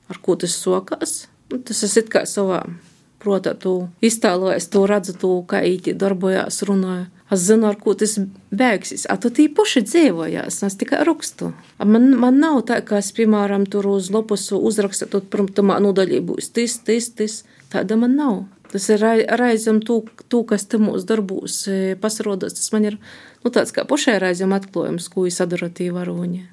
[0.09, 1.27] ar ko tas sokās.
[1.53, 2.63] Tas ir kā savā
[3.23, 3.73] protā, tu
[4.03, 7.05] iztēlojies, tu redzi, tu, kā īti darbojās, runāja.
[7.33, 8.17] Es zinu, ar ko tas
[8.53, 9.05] beigsies.
[9.21, 11.53] Tu tī paši dzīvojās, es tikai rakstu.
[11.81, 16.51] Man, man nav tā, ka es, piemēram, tur uz lapus uzrakstu, tad, protams, nodaļī būs
[16.53, 17.39] tas, tas, tas.
[17.73, 18.43] Tāda man nav.
[18.73, 19.01] Tas ir
[19.37, 20.01] reizēm to,
[20.49, 22.57] kas te mūsu darbos e, pasirodas.
[22.57, 22.97] Tas man ir
[23.43, 26.41] nu, tāds kā pašai reizēm atklājums, ko es varoņi.
[26.41, 26.52] Mm.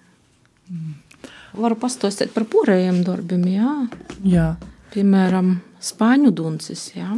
[1.60, 3.46] Varu pastāstīt par pārējiem darbiem.
[3.50, 3.74] Jā.
[4.22, 4.48] jā.
[4.94, 6.90] Piemēram, Spāņu duncis.
[6.94, 7.14] Jā.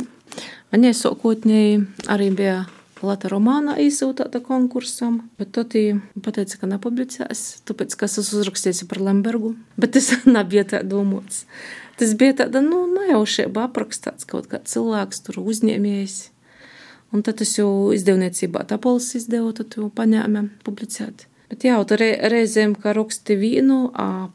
[0.72, 2.62] Man iesākotnēji arī bija
[3.02, 9.02] Latvijas romāna izsūtīta konkursam, bet tad viņa teica, ka nepublicēs, tāpēc, ka es uzrakstīju par
[9.02, 9.56] Lembergu.
[9.76, 11.42] Bet tas nebija tā domāts.
[11.98, 16.20] Tas bija tāda nu, nejaušība aprakstīts kaut kāds cilvēks, tur uzņēmējs.
[17.12, 21.26] Un tad es jau izdevniecībā Tapolis izdevu, tad jau paņēmu publicēt.
[21.52, 23.82] Bet jā, tur reizēm, kā raksti vīnu,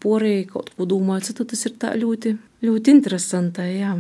[0.04, 3.66] porēji kaut ko domājot, tad tas ir tā ļoti, ļoti interesanti.
[3.80, 3.96] Jā.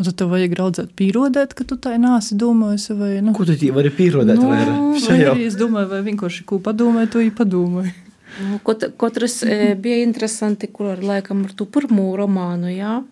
[0.00, 3.34] A tad tev vajag raudzēt, pierodēt, ka tu tā nāsi domājis, vai nu?
[3.36, 4.40] Ko tu tī vari pierodēt?
[4.40, 7.92] No, vai, vai arī es domāju, vai vienkārši ko padomāju, to jau padomāju.
[8.40, 9.42] Nu, kot, katrs
[9.82, 13.02] bija interesanti, kur ar laikam ar tu pirmo romānu, jā.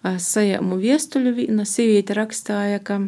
[0.00, 3.02] sajēmu viestuļu viena sieviete rakstāja, ka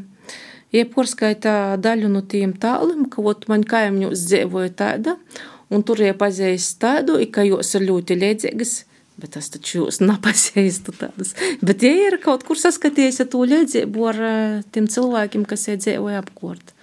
[0.75, 5.17] ieporskaitā daļu no tiem tālim, ka man kaimiņos dzīvoja tāda,
[5.75, 8.75] un tur iepazīst tādu, ka jūs ir ļoti liedzīgas,
[9.21, 11.35] bet tas taču jūs nepazīstu tādas.
[11.65, 14.23] Bet ja ir kaut kur saskaties ja to liedzību ar
[14.75, 16.75] tiem cilvēkiem, kas ir dzīvoja apkort.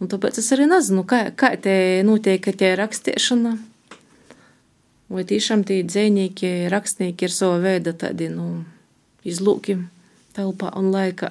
[0.00, 3.56] Un tāpēc es arī nezinu, kā, kā te notiek tie rakstīšana.
[5.12, 8.64] Vai tiešām tie dzēnieki, rakstnieki ir sava veida tādi, nu,
[9.26, 9.78] izlūki
[10.34, 11.30] telpā un laikā.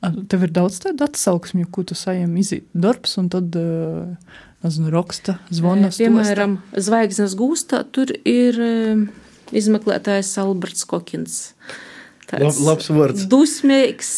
[0.00, 3.56] Tev ir daudz tādu atsauksmju, ko tu saņem izīt darbs, un tad,
[4.64, 5.90] nezinu, raksta, zvana.
[5.94, 8.58] Piemēram, Zvaigznes gūstā tur ir
[9.56, 11.38] izmeklētājs Alberts Kokins.
[12.30, 13.26] Tāds labs vārds.
[13.30, 14.10] Dusmīgs,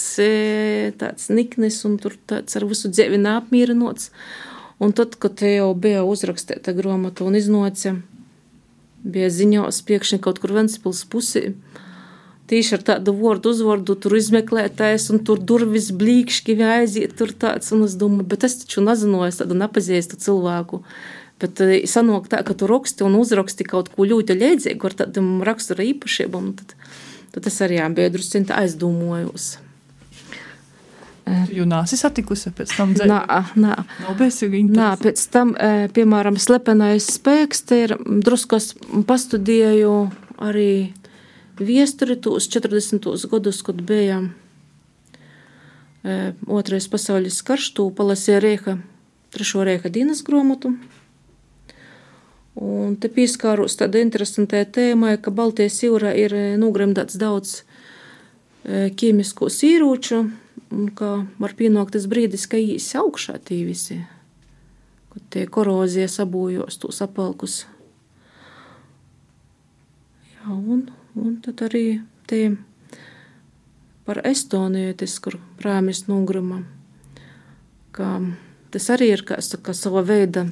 [1.01, 4.11] tāds niknis un tur tāds ar visu dzīvi neapmierinots.
[4.83, 7.95] Un tad, kad te jau bija uzrakstīta grāmata un iznāca,
[9.03, 11.53] bija ziņos pēkšņi kaut kur Ventspils pusī.
[12.53, 17.87] Tieši ar tādu vārdu uzvārdu tur izmeklētājs, un tur durvis blīkšķi aiziet, tur tāds, un
[17.87, 20.83] es domāju, bet es taču nezinu, es tādu nepazīstu cilvēku.
[21.41, 21.59] Bet
[21.91, 26.53] sanāk tā, ka tu raksti un uzraksti kaut ko ļoti liedzīgu ar tādam rakstura īpašībām,
[26.61, 26.77] tad
[27.33, 29.53] tad es arī biju drusku aizdomojos.
[31.55, 33.09] Jūs nāsi satikusi pēc tam dzēļ?
[33.09, 33.77] Nā, nā.
[34.75, 35.55] Nā, pēc tam,
[35.95, 37.95] piemēram, slepenais spēks, te ir
[38.27, 38.73] druskos
[39.09, 39.95] pastudēju
[40.43, 40.73] arī
[41.67, 43.11] viesturi tos 40.
[43.31, 44.23] gadus, kad bija
[46.51, 48.77] otrais pasaules karš, tū palasīja Rēka,
[49.35, 50.75] trešo Rēka Dīnas gromotu.
[52.59, 59.63] Un te pieskāros tādai interesantai tēmai, ka Baltijas jūrā ir eh, nogremdēts daudz eh, ķīmiskos
[59.65, 60.27] ieroču,
[60.73, 64.03] un ka var pienākt tas brīdis, ka īsi augšā tie visi,
[65.15, 67.63] kad tie korozija sabojos tos apalkus.
[70.35, 72.57] Jā, un, un tad arī tie
[74.07, 76.63] par Estoniju, tas, kur prāmis nograma,
[77.95, 78.19] ka
[78.75, 80.47] tas arī ir kā, kā sava veida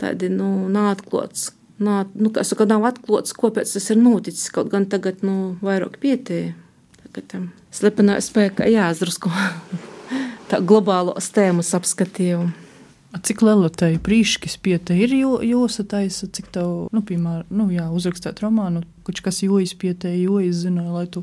[0.00, 1.52] tādi nu, neatklāts.
[1.76, 4.48] Nā, nu, es saku, nav atklāts, kāpēc tas ir noticis.
[4.52, 6.56] Kaut gan tagad nu, vairāk pietiek.
[7.04, 9.32] Tagad tam slepenā spēka jāsdrusku
[10.50, 12.65] tā globālos tēmas apskatījumu.
[13.22, 18.42] Cik liela te brīškis piete ir jūsu taisa, cik tev, nu, piemēram, nu, jā, uzrakstāt
[18.44, 21.22] romānu, kurš kas jūjas piete, jūjas zināja, lai tu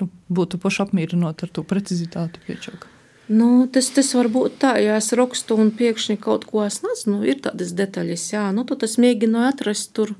[0.00, 2.88] nu, būtu paši apmīrinot ar to precizitāti piečāk.
[3.28, 7.20] Nu, tas, tas var būt tā, ja es rakstu un pēkšņi kaut ko es nezinu,
[7.28, 10.14] ir tādas detaļas, jā, nu, tad es mēģinu atrast tur,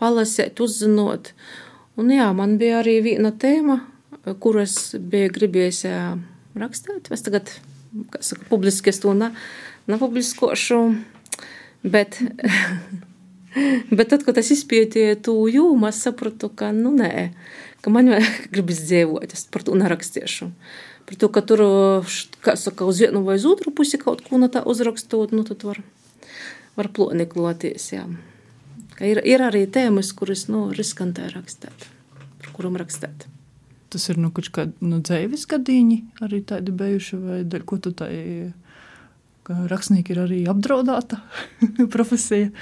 [0.00, 1.34] palasēt, uzzinot.
[2.00, 3.82] Un jā, man bija arī viena tēma,
[4.40, 5.82] kuras biju gribējis
[6.60, 7.10] rakstīt.
[7.12, 7.52] Es tagad,
[8.12, 9.30] kā saka, publiski es to ne,
[9.90, 10.80] nepubliskošu,
[11.82, 12.20] bet,
[13.96, 17.30] bet tad, kad es izpētīju to jūmu, es sapratu, ka, nu, nē,
[17.84, 18.12] ka man
[18.52, 20.50] gribas dzīvot, es par to nerakstīšu.
[21.08, 21.64] Par to, ka tur,
[22.44, 25.64] kā saka, uz vienu vai uz otru pusi kaut ko no tā uzrakstot, nu tad
[25.66, 25.80] var,
[26.78, 28.06] var plonekloties, jā.
[28.94, 31.88] Ka ir, ir arī tēmas, kuras, nu, riskantē rakstēt,
[32.42, 33.26] par kuram rakstēt.
[33.90, 38.06] Tas ir, nu, kaut kādi, nu, dzēvis gadiņi arī tādi bijuši, vai ko tu tā,
[39.50, 41.18] ka rakstnieki ir arī apdraudāta
[41.94, 42.52] profesija?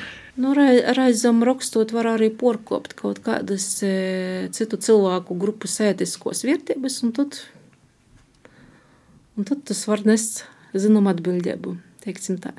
[0.41, 3.95] Nu, reizēm rakstot, var arī porkopt kaut kādas e,
[4.55, 7.41] citu cilvēku grupu ētiskos vērtības, un tad
[9.39, 10.41] Un tad tas var nest
[10.75, 11.77] zināmu atbildību.
[12.03, 12.51] Teiksim tā.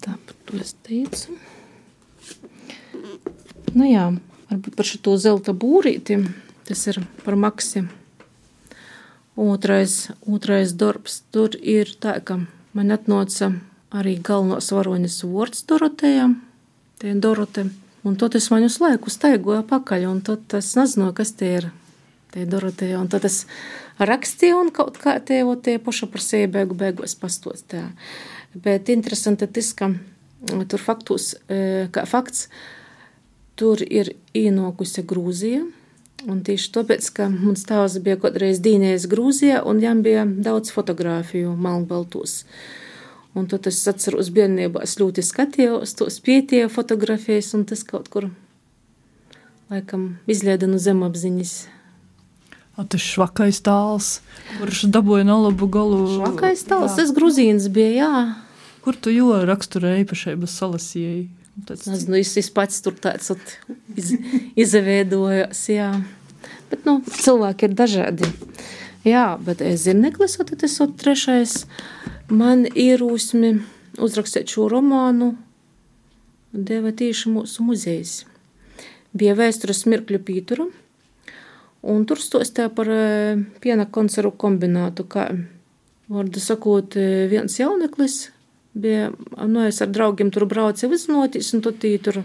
[0.00, 1.34] Tā par to es teicu.
[3.74, 4.06] Nu jā,
[4.48, 6.16] varbūt par šo zelta būrīti.
[6.64, 7.84] Tas ir par maksi.
[9.36, 11.20] Otrais, otrais darbs.
[11.28, 12.40] Tur ir tā, ka
[12.76, 13.52] man atnāca
[13.94, 16.28] arī galvenos varonis vārds Dorotējā.
[16.98, 17.68] Tie ir Dorote.
[18.06, 21.68] Un tad es man uz laiku staigoju pakaļ, un tad es nezinu, kas tie ir.
[22.32, 22.98] Tie ir Dorotējā.
[23.00, 23.44] Un tad es
[23.98, 27.88] rakstīja un kaut kā tie, tie paši par sevi beigu beigās pastostā.
[28.54, 29.92] Bet interesanti tas, ka
[30.68, 32.48] tur faktus, kā fakts,
[33.58, 35.64] tur ir ienākusi Grūzija.
[36.26, 41.54] Un tieši tāpēc, ka mans tēvs bija kādreiz dīnējis Grūzijā, un viņam bija daudz fotografiju
[41.54, 42.42] Melnbaltos.
[43.38, 48.32] Un tad es atceros bērnībā, es ļoti skatījos, tos pietīju fotografijas, un tas kaut kur,
[49.70, 51.58] laikam, izlieda no zemapziņas
[52.78, 54.20] O, tas švakais tāls,
[54.60, 56.04] kurš dabūja no labu galu.
[56.12, 58.20] Švakais tāls, tas gruzīns bija, jā.
[58.84, 61.24] Kur tu jo raksturē īpašības salasījai?
[61.66, 61.88] Tāds...
[61.90, 63.32] Nezinu, es, es pats tur tāds
[63.98, 64.12] iz,
[64.58, 65.90] izveidojos, jā.
[66.70, 68.30] Bet, nu, cilvēki ir dažādi.
[69.06, 71.54] Jā, bet es zineklis, tad tas ir trešais.
[72.28, 73.54] Man ierūsmi
[74.04, 75.32] uzrakstīt šo romānu
[76.52, 78.20] deva tieši mūsu muzejs.
[79.16, 80.68] Bija vēstures mirkļu pītura
[81.86, 85.28] Un tur stostīja par e, piena konservu kombinātu, kā
[86.10, 88.32] vārdu sakot, e, viens jauneklis
[88.74, 89.10] bija,
[89.46, 92.22] nu, es ar draugiem tur braucu iznotis, un tad tī tur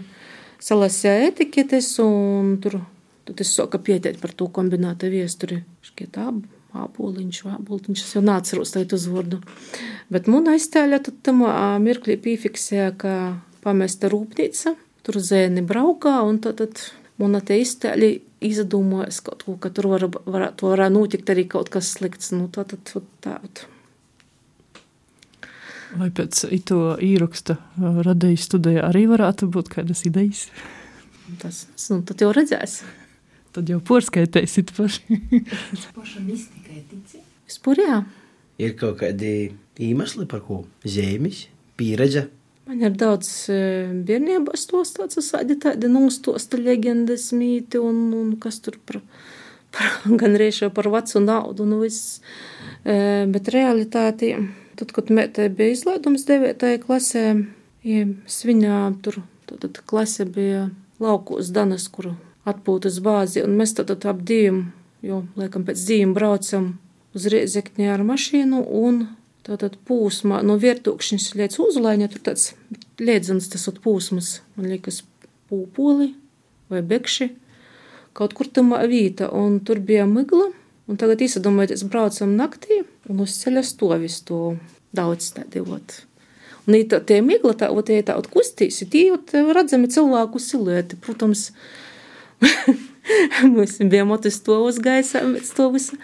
[0.62, 2.80] salasīja etiketes, un tur,
[3.28, 5.62] tad es soka pieteikt par to kombinātu viesturi.
[5.86, 6.50] Šķiet, abu.
[6.74, 9.38] Āboliņš, āboliņš, es jau nāceros tajā uzvārdu.
[10.10, 11.44] Bet man aiztēļa tad tam
[11.84, 13.12] mirklī piefiksēja, ka
[13.62, 14.74] pamesta rūpnīca,
[15.06, 16.82] tur zēni braukā, un tad, tad
[17.22, 18.10] man te iztēļi
[18.44, 22.34] izdomājas kaut ko, ka tur var, var, varētu notikt arī kaut kas slikts.
[22.34, 23.38] Nu, tā tad tā.
[23.38, 23.73] tā.
[25.94, 30.48] Vai pēc to īraksta radīja studijā arī varētu būt kādas idejas?
[31.40, 32.80] Tas, nu, tad jau redzēs.
[33.54, 35.20] Tad jau porskaitēsit paši.
[35.94, 37.20] Paša mistikai tici.
[37.46, 37.98] Vispār jā.
[38.58, 39.52] Ir kaut kādi
[39.82, 41.46] iemesli, par ko zīmes,
[41.78, 42.26] pieredze.
[42.64, 43.28] Man ir daudz
[44.08, 49.02] bērnībā stostāts, tādi tādi nostosta leģendas mīti un, un kas tur par,
[49.74, 52.18] par gan riešo par vecu naudu un viss.
[52.84, 54.34] Bet realitātī,
[54.78, 56.64] tad, kad mētē bija izlaidums 9.
[56.84, 57.24] klasē,
[57.86, 60.68] ja sviņā tur, tad klase bija
[61.02, 62.14] laukos Danas, kuru
[62.48, 64.66] atpūtas bāzi, un mēs tad ap diviem,
[65.04, 66.74] jo, laikam, pēc diviem braucam
[67.14, 69.06] uz Riezekņā ar mašīnu, un
[69.44, 72.52] tātad pūsmā no viertūkšņas līdz uzlaiņa, tur tāds
[73.00, 75.02] liedzams tas ot pūsmas, man liekas,
[75.50, 76.12] pūpoli
[76.72, 77.30] vai bekši,
[78.16, 80.50] kaut kur tamā vīta, un tur bija migla,
[80.88, 84.56] un tagad īsadomājoties braucam naktī, un uz ceļa stovis to
[84.94, 86.00] daudz tādi, ot.
[86.64, 90.96] Un tā, tie migla, tā, ot, tie tā, ot, kustīsi, tie, ot, redzami cilvēku silueti,
[90.96, 91.50] protams,
[93.54, 95.20] Mēs bijām stāvā gaisā,
[95.72, 95.98] visu,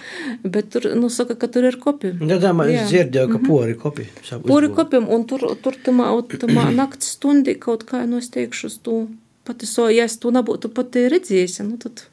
[0.45, 2.13] bet tur, nu, saka, ka tur ir kopi.
[2.29, 3.47] Jā, tā man dzirdēju, ka -hmm.
[3.47, 4.07] pori kopi.
[4.47, 6.11] Pori kopiem, un tur, tur tamā,
[6.45, 9.07] tamā nakts stundi kaut kā, nu, es teikšu, uz to
[9.45, 12.05] pati so, ja es to nebūtu pati redzējusi, nu, tad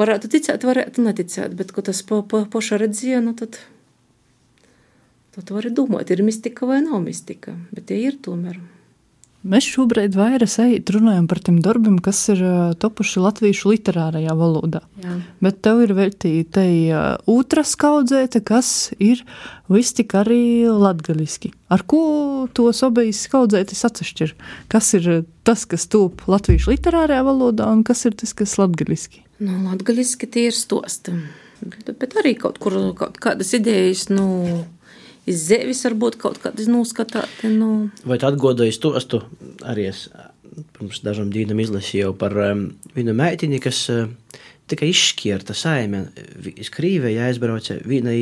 [0.00, 3.58] varētu ticēt, varētu neticēt, bet, ko tas po, po, poša redzēja, nu, tad,
[5.36, 8.60] tad var domāt, ir mistika vai nav mistika, bet tie ir tomēr.
[9.46, 12.40] Mēs šobrīd vairāk runājam par tiem darbiem, kas ir
[12.82, 14.80] topuši latviešu literārajā valodā.
[15.04, 15.18] Jā.
[15.44, 16.64] Bet tev ir veltīta
[17.30, 19.22] otra skaudzēta, kas ir
[19.70, 21.52] viss tik arī latgaliski.
[21.70, 24.34] Ar ko tos abas skaudzētas atšķir?
[24.72, 29.25] Kas ir tas, kas top latviešu literārajā valodā, un kas ir tas, kas latgaliski?
[29.38, 31.12] Nu, latgaliski tie ir stosti.
[31.86, 34.26] Bet arī kaut kur kaut kādas idejas, nu,
[35.28, 37.50] iz zēvis varbūt kaut kādas noskatāti.
[37.52, 37.88] Nu.
[38.04, 39.22] Vai tu atgodoji stostu
[39.64, 40.06] arī es
[40.76, 44.06] pirms dažām dienām izlasīju par um, vienu meitini, kas uh,
[44.70, 46.06] tikai izšķirta saime.
[46.76, 48.14] Krīvē aizbrauca viena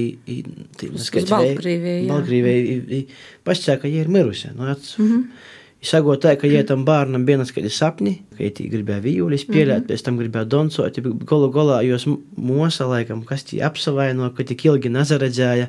[2.11, 3.03] Baltkrievijai.
[3.47, 4.51] Pasakā, ka viņa ir mirusi.
[4.57, 5.53] Nu, ats, mm -hmm.
[5.85, 9.83] Sagot tā, ka, ja tam bērnam bija kādi sapņi, ka viņi gribēja vīļus pieliet, mm
[9.83, 9.89] -hmm.
[9.91, 14.89] pēc tam gribēja doncot, gala galā jos mūsa laikam, kas tie apsavaino, ka tik ilgi
[14.89, 15.69] nezaredzēja.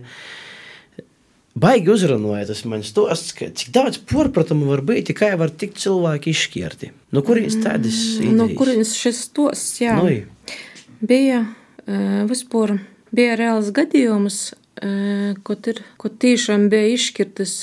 [1.56, 6.32] Baigi uzrunāja tas man stosts, ka cik daudz porpratumu var būt, kā var tikt cilvēki
[6.32, 6.92] izšķirti.
[7.12, 8.36] No kurienes tādas idejas?
[8.36, 9.96] No kurienes šis stosts, jā.
[9.96, 10.58] Nu,
[11.00, 11.46] bija
[11.88, 12.78] uh, vispār,
[13.12, 15.36] bija reāls gadījums, uh,
[15.68, 17.56] ir, kaut tiešām bija izšķirtas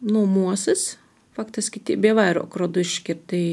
[0.00, 0.99] no mosas,
[1.40, 3.44] faktiski tie bija vairāk rodu izšķirti.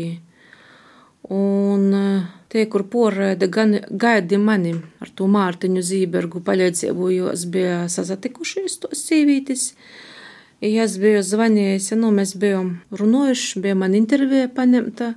[1.34, 7.44] Un uh, Tie, kur porēda gan gaidi mani ar to Mārtiņu Zībergu paļācību, jo es
[7.52, 9.74] biju sazatikušies tos sīvītis.
[10.64, 15.12] Es biju zvanījis, nu, mēs bijām runājuši, bija man intervija paņemta,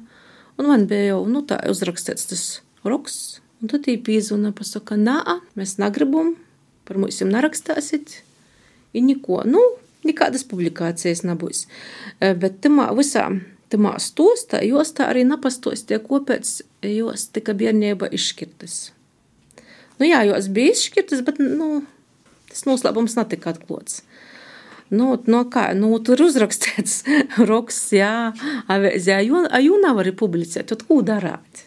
[0.58, 2.42] un man bija jau, nu, tā uzrakstīts tas
[2.84, 5.22] roks, un tad tī pīzuna pasaka, nā,
[5.56, 6.34] mēs negribam,
[6.84, 8.18] par mums nerakstāsit,
[8.90, 9.62] i neko, nu,
[10.06, 11.66] nekādas publikācijas nebūs.
[12.20, 13.28] Bet tamā visā
[13.70, 16.56] tamā stostā, jos tā arī napastostie, kāpēc
[16.90, 18.80] jos tika bērnība izšķirtas.
[20.00, 21.84] Nu jā, jos bija izšķirtas, bet, nu,
[22.50, 24.02] tas noslēpums netika atklāts.
[24.90, 27.04] Nu, no kā, nu, tur uzrakstīts
[27.50, 28.32] roks, jā,
[28.70, 31.66] avēzē, jo, jo nav arī publicēt, tad ko darāt?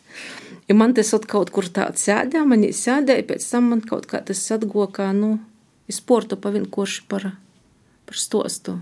[0.68, 4.44] Ja man tas kaut kur tāds sēdē, man sēdēja, pēc tam man kaut kā tas
[4.56, 5.38] atgoja, kā, nu,
[5.92, 7.32] es sportu pavinkoši par,
[8.14, 8.78] par stostu.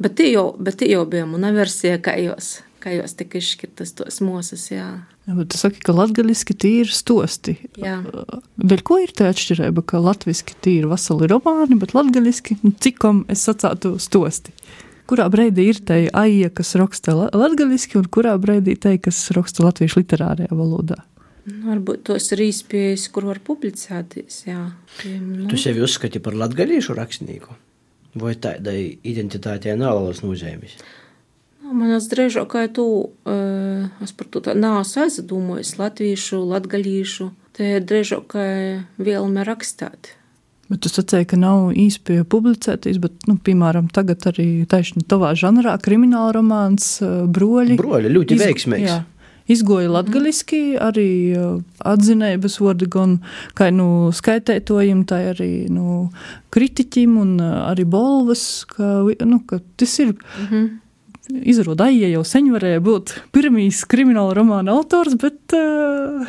[0.00, 3.92] Bet tie jau, bet tie jau bija mana versija, kā jūs, kā jūs tika izšķirtas
[3.98, 4.88] tos mosas, jā.
[5.28, 7.54] Jā, bet tu saki, ka latgaliski tīri stosti.
[7.78, 8.00] Jā.
[8.58, 13.44] Vēl ko ir tā atšķirība, ka latviski tīri vasali romāni, bet latgaliski, nu, cikom es
[13.46, 14.56] sacātu stosti?
[15.10, 20.00] Kurā brīdī ir tā aija, kas raksta latgaliski, un kurā brīdī tā, kas raksta latviešu
[20.00, 21.02] literārajā valodā?
[21.42, 24.62] Nu, varbūt tos ir īspējas, kur var publicēties, jā.
[25.18, 25.50] Nu.
[25.50, 27.58] Tu sevi uzskati par latgalīšu rakstnieku?
[28.18, 30.76] Vai tādai identitātei nav lielas nozīmes?
[31.72, 38.26] manas drēžāk, kā tu, uh, es par to tā nāsu aizdomojis latviešu, latgalīšu, te drēžāk,
[38.34, 38.48] kā
[39.02, 40.14] vēlme rakstāt.
[40.72, 45.74] Bet tu sacīji, ka nav īsti publicētīs, bet, nu, piemēram, tagad arī taisni tavā žanrā
[45.84, 47.76] krimināla romāns Broļi.
[47.80, 48.88] Broļi ļoti veiksmīgs.
[48.88, 49.02] Jā.
[49.50, 51.34] Izgoja latgaliski, arī
[51.78, 53.16] atzinējas vārdi gan
[53.58, 56.10] kā nu, skaitētojiem, tā arī nu,
[56.54, 60.14] kritiķim un arī bolvas, ka, nu, ka tas ir.
[60.14, 60.70] Mm -hmm.
[61.32, 66.26] Izrādās, ja jau sen varēja būt pirmīs krimināla romāna autors, bet uh,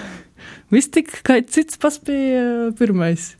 [0.69, 3.35] viss tik kā cits paspēja pirmais.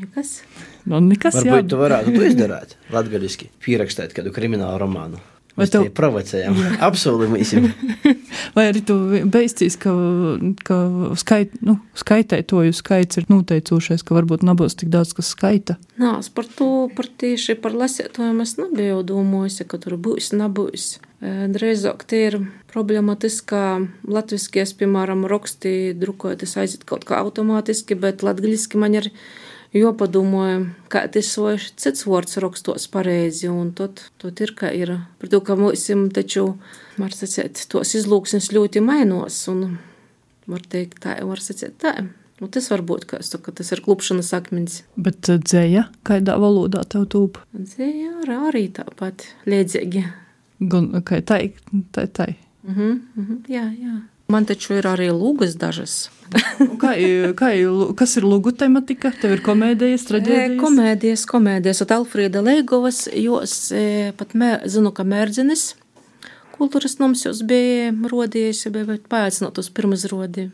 [0.00, 0.42] Nekas.
[0.88, 1.68] Nu, nekas Varbūt jā.
[1.68, 5.20] tu varētu to izdarīt latgaliski, pierakstīt kādu kriminālu romānu.
[5.58, 6.56] Vai tev provocējam?
[6.88, 7.68] Apsolīsim.
[8.56, 8.96] Vai arī tu
[9.28, 9.92] beigsies, ka,
[10.64, 10.78] ka
[11.20, 15.76] skait, nu, skaitētoju skaits ir noteicošais, ka varbūt nebūs tik daudz, kas skaita?
[16.00, 20.94] Nā, es par to, par tieši par lasētojiem es nebiju domājis, ka tur būs, nebūs.
[21.22, 22.38] Drīzāk tie ir
[22.72, 23.64] problemātiskā
[24.10, 29.12] latviskies, piemēram, raksti drukojoties aiziet kaut kā automātiski, bet latgaļiski man ir
[29.76, 34.96] jopadomāju, kā tas vai cits vārds rakstos pareizi, un tad, tad ir, kā ir.
[35.20, 36.46] Par to, ka mums taču,
[37.00, 39.78] var sacīt, tos izlūksnes ļoti mainos, un
[40.46, 41.96] var teikt tā, var sacīt tā.
[42.42, 44.80] Nu, tas var būt, kā es saku, tas ir klupšanas akmens.
[44.98, 47.38] Bet uh, dzēja, kādā valodā tev tūp?
[47.54, 50.02] Dzēja arī tāpat, liedzīgi.
[50.72, 51.54] Gan, kā tai,
[51.94, 52.32] tai, tai.
[52.62, 53.94] Mhm, uh -huh, uh -huh, jā, jā.
[54.32, 56.08] Man taču ir arī lūgas dažas.
[56.80, 56.94] kā,
[57.36, 57.52] kā,
[57.98, 59.12] kas ir lūgu tematika?
[59.20, 60.58] Tev ir komēdijas, traģēdijas?
[60.62, 61.84] Komēdijas, komēdijas.
[61.84, 63.56] At Alfrīda Leigovas, jos
[64.16, 65.72] pat mē, zinu, ka mērdzinis
[66.62, 70.50] kultūras noms jūs bija rodījis, bija paaicināt uz pirmazrodi.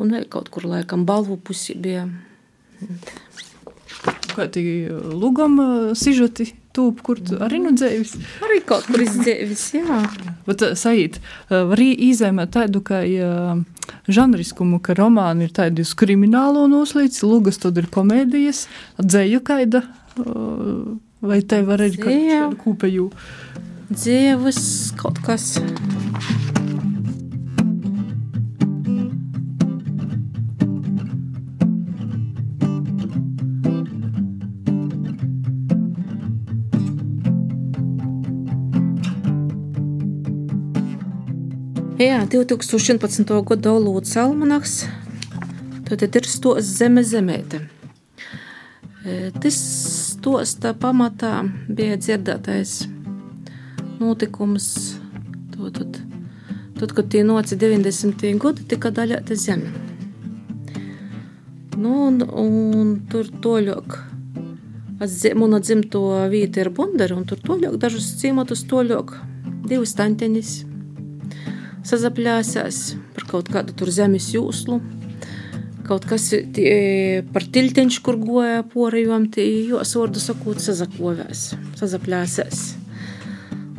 [0.00, 2.06] Un kaut kur laikam balvu pusi bija.
[4.34, 5.60] Kā tī lūgam
[5.96, 8.16] sižoti tūp, kur tu arī nu dzēvis?
[8.44, 10.00] Arī kaut kur izdzēvis, jā.
[10.44, 13.00] Bet, Saīt, var īzēmēt tādu, ka
[14.08, 18.66] žanriskumu, ka romāni ir tādi uz kriminālo noslīdz, lūgas tad ir komēdijas,
[19.00, 19.84] dzēju kaida,
[21.24, 23.10] vai te var arī kādu kūpeju?
[23.94, 24.64] Dzēvas
[25.00, 25.54] kaut kas.
[42.04, 43.30] Jā, 2011.
[43.48, 44.72] gada Lūdzu Almanaks.
[45.88, 47.62] Tad ir stos zeme zemēte.
[49.06, 49.56] E, tas
[50.10, 51.30] stosta pamatā
[51.70, 52.74] bija dzirdētais
[54.02, 54.66] notikums.
[55.54, 55.96] Tad, tad,
[56.82, 58.26] tad kad tie noci 90.
[58.42, 59.72] gadi, tika daļāta zeme.
[61.78, 63.98] Nu, un, un tur toļok.
[65.40, 69.18] Mana dzimto vieta ir Bundara, un tur toļok dažus ciematus toļok
[69.64, 70.54] divas tanteņas
[71.84, 72.80] sazapļāsās
[73.14, 74.80] par kaut kādu tur zemes jūslu.
[75.84, 82.62] Kaut kas tie, par tilteņš, kur goja porajom, tie jos vārdu sakot, sazakovēs, sazapļāsās.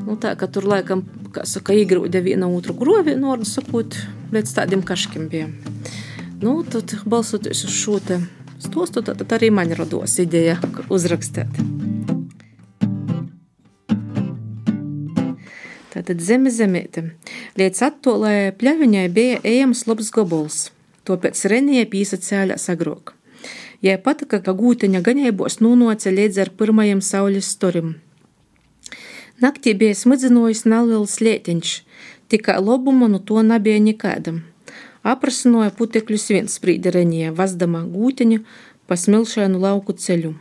[0.06, 1.02] Nu, tā, ka tur laikam,
[1.34, 3.98] kā saka, īgrūdē viena otru grovi, nu, vārdu sakot,
[4.36, 5.50] līdz tādiem kaškiem bija.
[6.44, 8.22] Nu, tad balsoties uz šo te
[8.62, 10.60] stostu, tad arī man rados ideja
[10.94, 11.85] uzrakstīt.
[15.96, 17.06] Tātad zeme zemēte.
[17.56, 20.58] Līdz attolē pļaviņai bija ejams labs gobols,
[21.08, 23.14] tāpēc Renija pīsacēļās agrāk.
[23.86, 27.94] Jai patika, ka gūteņa gaņēbos nūnoca līdz ar pirmajam saules storim.
[29.40, 31.72] Naktī bija smidzinojis neliels lietiņš,
[32.28, 34.44] tikai lobumu no to nebija nekādam.
[35.08, 38.42] Aprasinoja putekļus viens sprīdi Renija, vazdama gūteņu
[38.88, 40.34] pa smilšainu lauku ceļu.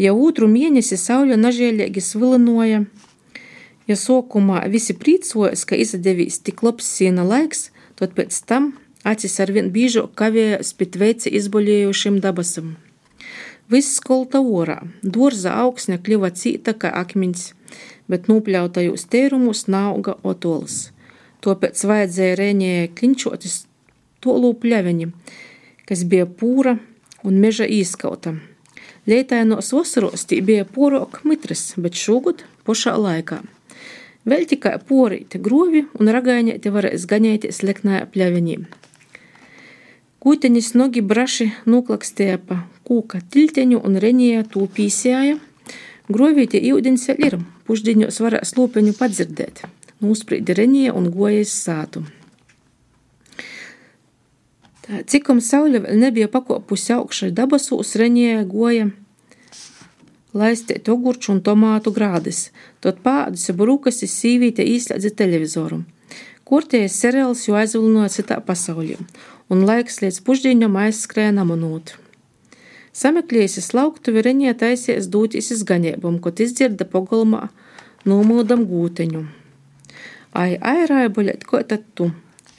[0.00, 2.86] Ja otru mēnesi saule nažēlīgi svilinoja,
[3.88, 8.74] Ja sokumā visi prīcojas, ka izdevīs tik labs siena laiks, tad pēc tam
[9.04, 12.76] acis arvien biežāk kavējas pie veici izboļējušiem dabasam.
[13.70, 17.52] Viss skolta orā, dārza augsne kļuva cīta kā akmeņs,
[18.10, 20.90] bet nopļautajos tērumus nauga otols.
[21.40, 23.60] Tāpēc vajadzēja rēņējai klinčotis
[24.20, 25.12] tolu pļaveņi,
[25.88, 26.76] kas bija pūra
[27.24, 28.34] un meža īskauta.
[29.08, 33.40] Lietainos vasaros tī bija porok mitras, bet šogad pošā laikā.
[34.28, 38.56] Vēl tikai porīti grovi un ragainieti varēs gaņēties leknā pļaviņī.
[40.20, 45.38] Kūteņas nogi braši nuklakstēja pa kūka tilteņu un renīja tū pīsēja.
[46.12, 49.64] Grovīti ūdens vēl ir, pušdiņos varēs lūpeņu padzirdēt.
[50.04, 52.04] Nūsprīdi renīja un gojas sātu.
[54.84, 58.90] Tā, cikom saule vēl nebija pakopusi augšai dabasūs, renīja goja
[60.36, 62.50] laistēt ogurču un tomātu grādis,
[62.84, 65.82] tad pādus ap rūkasis sīvīte īslēdzi televizoru.
[66.44, 68.96] Kurties seriāls jau aizvilnoja citā pasaulē,
[69.52, 71.94] un laiks līdz pušdiņam aizskrēja namonūt.
[72.96, 77.44] Sameklējusi slauktuvi Reņē taisies dūtis izgaņēbam, kad izdzirda pagalmā
[78.08, 79.22] nomūdam gūteņu.
[80.34, 82.10] Ai, ai, raibuļēt, ko tad tu?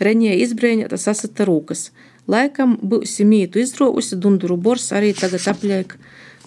[0.02, 1.90] Reņē izbrēņota sasita rūkas.
[2.32, 5.98] Laikam būsi mītu izrovusi dunduru bors arī tagad apliek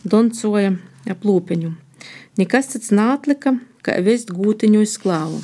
[0.04, 0.76] doncoja
[1.10, 1.83] ap lūpeņu.
[2.40, 5.42] Nekas cits nātlika, kā vest gūtiņu iz klāvu.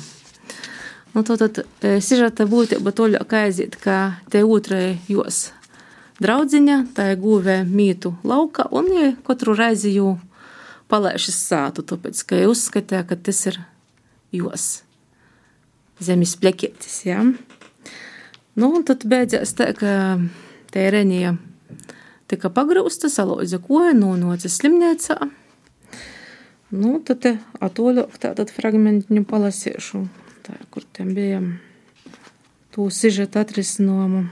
[1.11, 5.49] Nu, to tad sižata būtība toļāk aiziet, kā te otrai jos
[6.23, 10.13] draudziņa, tā ir guvē mītu lauka, un ja katru reizi jū
[10.91, 13.59] palaišas sātu, tāpēc, ka ja uzskatīja, ka tas ir
[14.35, 14.69] jos
[16.01, 17.23] zemes plekietis, jā.
[18.55, 20.19] Nu, un tad beidzās tā, ka
[20.73, 21.35] tērenija
[22.31, 25.17] tika pagrūsta, salauza koja, nonāca slimnīcā.
[26.71, 30.05] Nu, tad te atoļok tātad fragmentiņu palasīšu,
[30.45, 31.41] tā, kur tiem bija
[32.71, 34.29] tū sižeta atrisinojumu.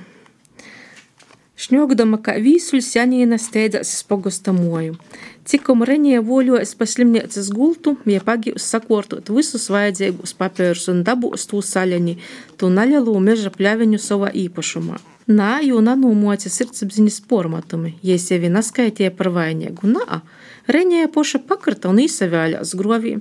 [1.60, 4.96] Šņogdama, kā vīsuļs Janīna steidzās uz pogosta moju.
[5.44, 11.60] Cikom Renija voļojas pa slimnīcas gultu, ja pagīvs sakortot visus vajadzīgus papērus un dabūs tū
[11.60, 12.16] saļani,
[12.56, 15.02] tū naļalu meža pļaviņu savā īpašumā.
[15.28, 19.92] Nā, jo nanūmoca sirdsapziņas pormatumi, ja sevi naskaitīja par vainīgu.
[19.92, 20.22] Nā,
[20.70, 23.16] Renija poša pakrita un īsavēļās grovī.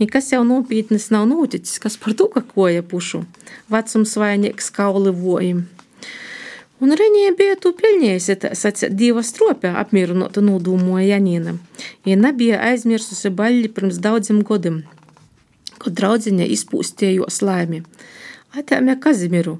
[0.00, 3.26] Nekas jau nopietnis nav noticis, kas par to, ka koja pušu.
[3.72, 5.66] Vecums vainīgs kauli vojim.
[6.80, 11.54] Un Reņģē bija tu pelnījusi, tā sacīt, diva stropē apmierinotu nodūmoja Janīna.
[12.08, 14.82] Ja nebija aizmirsusi baļļi pirms daudziem gadiem,
[15.76, 17.80] kad draudziņa izpūstījos laimi.
[18.56, 19.58] Atēmē Kazimiru,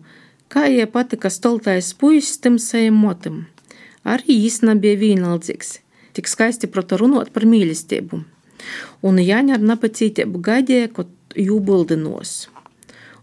[0.53, 3.45] kā jai patika stoltais puisis timsajam motim.
[4.05, 5.78] Arī jis nebija vienaldzīgs,
[6.16, 8.24] tik skaisti prota runot par mīlestību.
[9.06, 12.46] Un Jāņa ar napacītību gaidīja, kad jū bildinos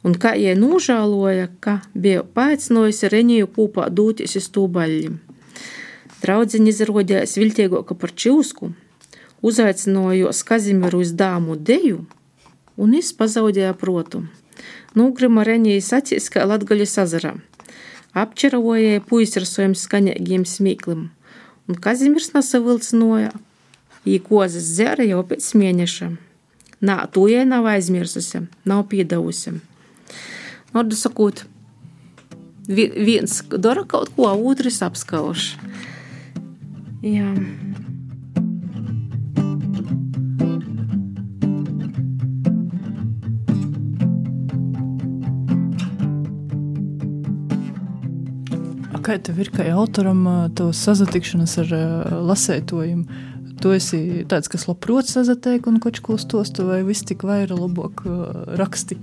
[0.03, 5.17] un kā jai nožēloja, ka bija paaicinājusi Reņiju kopā doties uz tūbaļiem.
[6.23, 8.71] Draudziņa izrādījās viltīgāka par čūsku,
[9.43, 12.03] uzaicinājos Kazimieru uz dāmu deju,
[12.79, 14.23] un es pazaudēju protu.
[14.95, 17.33] Nūgrima Reņijas acīs kā Latgaļas azarā.
[18.13, 21.07] Apčeravojēja puisi ar saviem skaņīgiem smīklim,
[21.69, 23.31] un Kazimirs nesavilcināja,
[24.07, 26.11] īkozas zēra jau pēc mēneša.
[26.83, 29.55] Nā, to jai nav aizmirsusi, nav piedavusi.
[30.73, 31.45] Vārdu sakot,
[32.67, 35.53] viens dara kaut ko, otrs apskauž.
[37.03, 37.29] Jā.
[49.03, 50.21] Kā tev ir kā autoram
[50.55, 51.71] tavs sazatikšanas ar
[52.23, 53.17] lasētojumu?
[53.59, 53.97] Tu esi
[54.31, 58.05] tāds, kas labprot sazatēk un koč ko stostu, vai viss tik vaira labāk
[58.59, 58.95] raksti?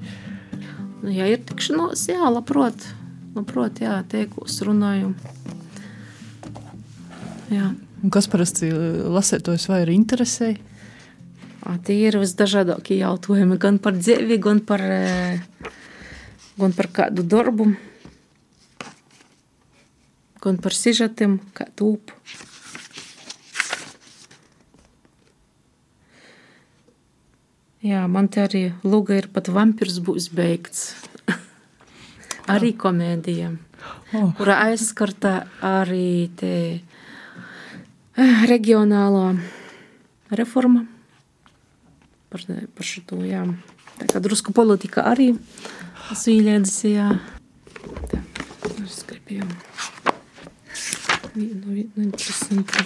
[1.02, 2.86] Nu, ja ir tikšanos, jā, labprot,
[3.36, 5.12] labprot jā, teikos runāju.
[7.52, 7.68] Jā.
[8.00, 10.54] Un kas parasti lasētojs vai ir interesē?
[11.84, 14.80] Tie ir visdažādākie jautājumi gan par dzīvi, gan par,
[16.56, 17.68] gan par kādu darbu,
[20.40, 22.16] gan par sižetiem, kā tūpu.
[27.80, 30.90] Jā, man te arī luga ir pat vampirs būs beigts.
[32.54, 33.54] arī komēdija,
[34.18, 34.30] oh.
[34.36, 35.34] kura aizskarta
[35.64, 39.32] arī te eh, regionālā
[40.36, 40.84] reforma
[42.30, 43.46] par, par šito, jā.
[44.00, 45.32] Tā kā drusku politika arī
[46.16, 47.08] sīļēdzis, jā.
[48.12, 48.22] Tā,
[48.84, 49.48] es gribēju
[51.40, 52.84] vienu, vienu interesantu.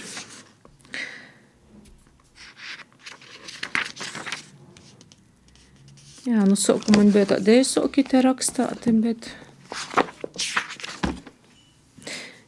[6.25, 9.27] Jā, nu sākumā man bija tādi īsoki te rakstāti, bet.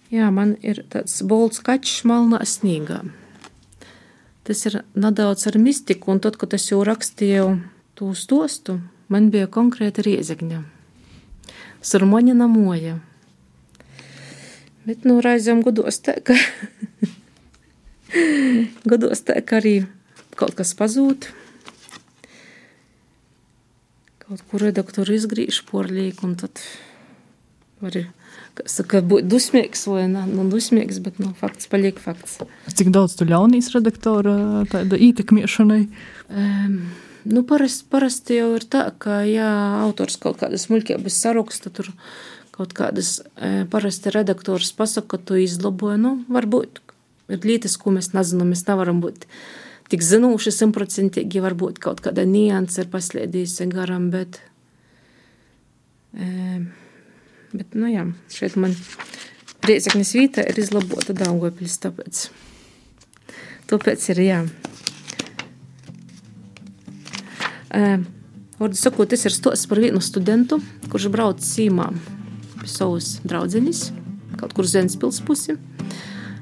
[0.10, 3.04] Jā, man ir tāds bolts kaķis malnā snīgā.
[4.48, 7.52] Tas ir nedaudz ar mistiku, un tad, kad es jau rakstīju
[8.00, 8.80] to stostu,
[9.14, 10.64] man bija konkrēta riezegņa.
[11.86, 12.98] Surmoņa namoja.
[14.88, 16.38] Bet, nu, reizēm godos tā, ka,
[18.92, 19.82] godos tā, ka arī
[20.38, 21.28] kaut kas pazūd
[24.28, 26.60] kaut kur redaktori izgriež porlīku, un tad
[27.80, 27.96] var
[28.68, 32.42] saka, būt dusmīgs vai ne, nu, dusmīgs, bet nu, fakts paliek fakts.
[32.68, 35.84] Cik daudz tu ļaunīs redaktora tāda ietekmiešanai?
[36.28, 36.76] Um,
[37.24, 39.52] nu, parasti, parasti jau ir tā, ka, ja
[39.86, 41.94] autors kaut kādas muļķības saraksta, tur
[42.58, 46.82] kaut kādas e, parasti redaktors pasaka, ka tu izlaboji, nu, varbūt
[47.36, 49.28] ir lietas, ko mēs nezinām, mēs nevaram būt
[49.92, 54.42] tik zinoši, simtprocentīgi, varbūt kaut kāda nianse ir paslēdījusi garām, bet,
[56.18, 56.64] e,
[57.54, 58.74] bet, nu jā, šeit man
[59.62, 62.28] prieceknis vītā ir izlabota Daugavpils, tāpēc,
[63.70, 64.44] tāpēc ir jā.
[67.70, 67.98] E,
[68.58, 70.58] Vārdu sakot, tas ir stosts par vienu studentu,
[70.90, 71.92] kurš brauc cīmā
[72.68, 73.88] pie savas draudzenes,
[74.36, 75.56] kaut kur Zenspils pusi.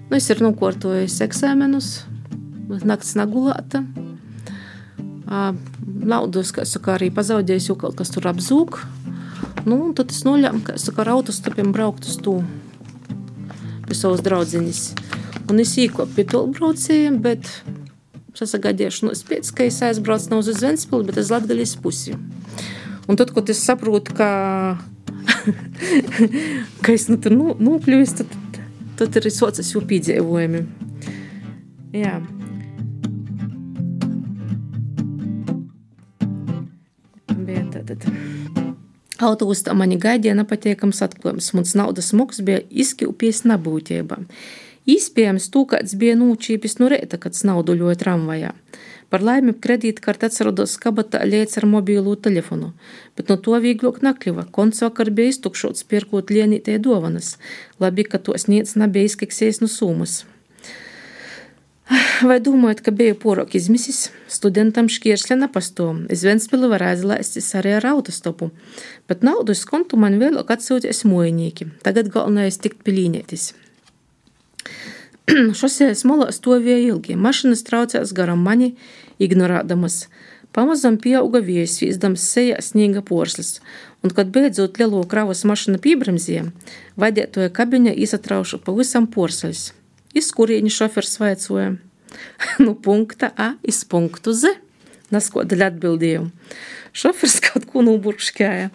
[0.10, 2.04] Nu, es ir nokārtojis eksāmenus,
[2.82, 3.84] naktis nagulāta.
[6.06, 8.82] Naudas, kā saka, arī pazaudējis, jo kaut kas tur apzūk.
[9.66, 12.40] Nu, tad es nolēmu, ka es ar autostopiem braukt uz to
[13.86, 14.92] pie savas draudzenes.
[15.50, 17.50] Un es īkopu pie tolbraucējiem, bet
[18.38, 22.18] sasagaidīšanos pēc, ka es aizbraucu nav uz Ventspili, bet uz Latgaļas pusi.
[23.06, 24.30] Un tad, kad es saprotu, ka,
[26.84, 28.36] ka es nu, tur nu, nokļuvis, tad,
[28.99, 30.63] tad ir socis jau piedzīvojumi.
[31.95, 32.18] Jā.
[37.45, 38.07] Bija tātad.
[39.26, 41.53] Autobusā mani gaidīja nepatīkams atklājums.
[41.55, 44.20] Mans naudas moks bija izkļūpījis nebūtībā.
[44.86, 48.51] Iespējams, tūkāds bija nūčīpis no rēta, kad snauduļoja tramvajā.
[49.14, 52.72] Par laimi kredītkarti atsarados kabatā lietas ar mobīlu telefonu,
[53.16, 54.47] bet no to vieglāk nakļuva.
[54.56, 57.36] Konts vakar bija iztukšots, pierkot lienītie dovanas.
[57.80, 60.24] Labi, ka tos niec nebija izkeksies no summas.
[62.26, 64.08] Vai domājat, ka bija porok izmisis?
[64.32, 66.08] Studentam šķirsle nepastāv.
[66.10, 68.49] Es Ventspili var aizlaistis arī ar autostopu,
[69.06, 71.70] bet naudu uz kontu man vēlāk atsūties mojinieki.
[71.86, 73.51] Tagad galvenais tikt pilīnietis.
[75.60, 77.16] Šosejā smolā stāvēja ilgi.
[77.18, 78.76] Mašīnas traucējās garām mani,
[79.22, 80.06] ignorēdamas.
[80.56, 83.58] Pamazām pieauga vējs, izdams sejā sniega porslis,
[84.06, 86.46] un, kad beidzot lielo kravas mašīna piebremzēja,
[87.02, 89.74] vadītāja kabiņā izsatrauša pavisam porslis.
[90.16, 91.74] Iz kurieņa šofers vaicoja?
[92.64, 94.56] nu, punkta A iz punktu Z.
[95.12, 96.30] Naskodaļ atbildēju.
[96.96, 98.70] Šofers kaut ko noburkšķēja.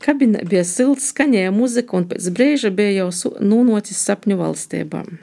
[0.00, 5.18] Kabinē bija silts, skaņēja muzika, un pēc brīža bija jau nūnotis sapņu valstībām.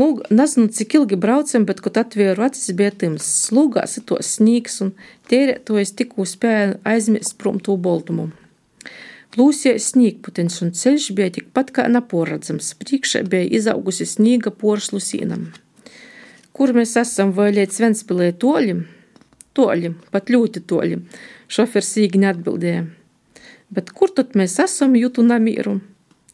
[0.00, 3.26] Lūk, nezinu, cik ilgi braucam, bet, kad atvēru acis, bija tims.
[3.52, 4.94] Lūgā sitos snīgs un
[5.28, 8.30] tērētojas tikko spēja aizmirst prom to boltumu.
[9.34, 12.72] Plūsēja sniegputenis un ceļš bija tikpat kā neporadzams.
[12.80, 15.50] Priekšā bija izaugusi sniega porslu sīnam.
[16.56, 18.74] Kur mēs esam vai līdz Ventspilē toļi?
[19.54, 20.98] Toļi, pat ļoti toļi.
[21.50, 22.86] Šofers īgi neatbildēja.
[23.70, 25.76] Bet kur tad mēs esam, jūtu namīru?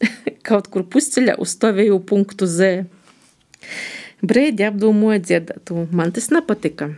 [0.49, 2.87] Kaut kur pusceļā uz stāvēju punktu Z.
[4.25, 6.95] Brīdi apdomāju dziedātu, man tas nepatika.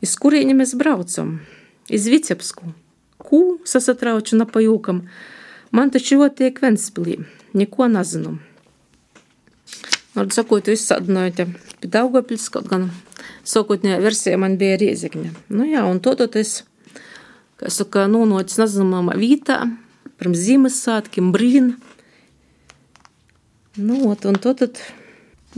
[0.00, 1.38] Iz kurieni mēs braucam?
[1.92, 2.72] Iz Vicebsku.
[3.20, 5.02] Kū sasatrauču napajūkam.
[5.76, 7.18] Man taču jau tiek Ventspilī.
[7.52, 8.38] Neko nezinu.
[10.14, 11.44] Vārdu sakot, jūs sadinājāt
[11.80, 12.88] pie Daugavpils, kaut gan
[13.46, 15.30] sākotnējā versija man bija Riezekņa.
[15.54, 16.64] Nu jā, un to tad es,
[17.60, 19.60] kā saka, nonācis nezināmā vietā,
[20.18, 21.74] pirms Ziemassvētkiem, brīn.
[23.78, 24.82] Nu, un to tad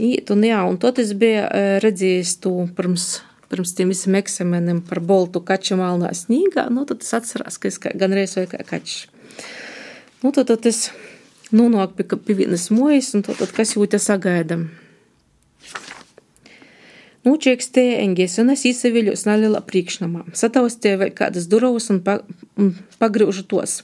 [0.01, 1.43] Īt, un, jā, un tad es biju
[1.83, 3.21] redzējis to pirms,
[3.51, 6.65] pirms tiem visiem eksāmeniem par boltu kaču malnā snīgā.
[6.73, 9.03] Nu, tad es atceros, ka es kā, gan reiz vai kā kačs.
[10.23, 10.87] Nu, tad, tad es
[11.53, 14.71] nonāku pie, pie vienas mojas, un tad, tad kas jūtas sagaidam.
[17.23, 20.25] Nūčieks tēņģis, un es īsaviļos nelielā priekšnamā.
[20.35, 22.17] Sataustēju vēl kādas durvis un, pa,
[22.59, 23.83] un pagrūžu tos.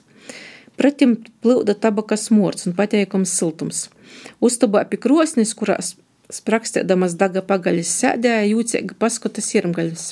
[0.79, 3.85] Pretim plūda tabakas smords un pateikums siltums.
[4.43, 5.95] Uztabā pie krosnis, kurās
[6.33, 10.11] sprakstēdamas daga pagaļas sēdēja, jūcēga paskota sirmgaļas.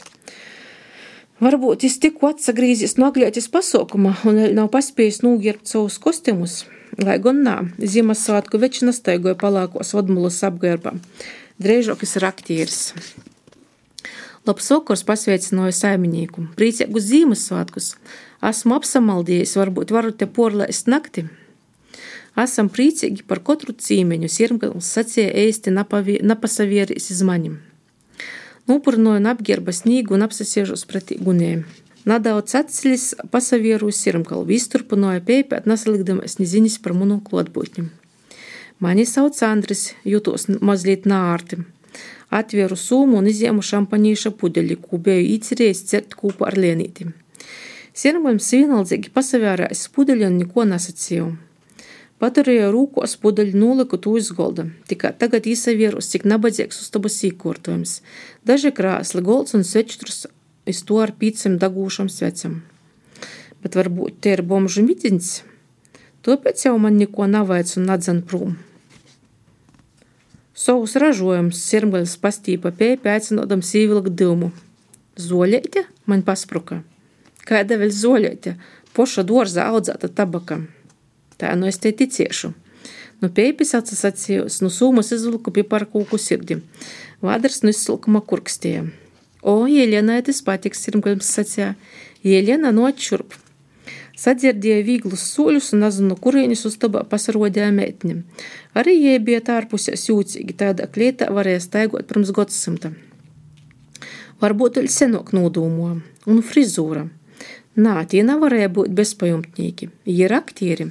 [1.38, 6.64] Varbūt es tikko atsagrīzis no aglētis pasaukuma un nav paspējis nūgierbt savus kostiumus,
[6.98, 10.96] lai gan nā, Ziemassvētku veči nastaigoja palākos vadmulas apgērbā.
[11.62, 12.82] Drēžokis ir aktieris.
[14.48, 16.48] Labs vakars pasveicināja saimnieku.
[16.58, 17.92] Priecīgus Ziemassvētkus.
[18.48, 21.28] Esmu apsamaldījis, varbūt varu te porlaist nakti.
[22.38, 27.58] Esam priecīgi par katru cīmeņu, sirmgals sacīja ēsti napasavieris iz manim.
[28.70, 31.64] Nopurnoju un apgerba snīgu un apsasiežos pretī gunējiem.
[32.08, 37.88] Nedaudz atceļas pasavieru sirmgalvu, izturpināja pēpēt, nesalikdamas neziņas par manu klotbūtņu.
[38.84, 41.64] Mani sauc Andris, jūtos mazliet nārti.
[42.30, 47.10] Atvēru sūmu un izjēmu šampanīša pudeļi, ko biju īcerējis cert kopā ar lienīti.
[47.98, 51.32] Sirmgalvs vienaldzīgi pasavērājis pudeļi un neko nesacīju.
[52.18, 58.00] Paturēju rūkos pudeļu noliku to uz golda, tikai tagad īsavierus, cik nabadzīgs uztabas īkortojums.
[58.42, 60.26] Daži krāsli, golds un svečtrus
[60.66, 62.64] iz to ar pīcam dagūšam svecam.
[63.62, 65.30] Bet varbūt tie ir bomžu mitiņas,
[66.26, 68.58] tāpēc jau man neko navaic un nadzan prūm.
[70.58, 74.50] Savus ražojumus sirmgaļas pastīpa pēpē aicinodam sīvilku dilmu.
[75.22, 76.80] Zoļēte man paspruka.
[77.46, 78.56] Kāda vēl zoļēte?
[78.98, 80.64] Poša dārzā audzēta tabaka.
[81.38, 82.54] Tā nu es te ticēšu.
[83.22, 86.60] Nu pēpis atsasacījos, nu sūmas izvilku piparkūku sirdi.
[87.26, 88.86] Vādars nu izsulkuma kurkstēja.
[89.42, 91.74] O, Jēlēnai tas patiks, sirmgaļas sacīja.
[92.26, 93.34] Jēlēna no atšurp.
[94.18, 98.16] Sadzirdēja vīglus soļus un nezinu, kurienes uztabā pasarodēja meitņa.
[98.78, 102.96] Arī jai bija tārpusēs jūcīgi, tādā klietā varēja staigot pirms gadsimta.
[104.42, 107.08] Varbūt vēl senāk nodūmoja, un frizūra.
[107.78, 110.90] Nā, tie nevarēja būt bezpajumtnieki, jie ir aktieri.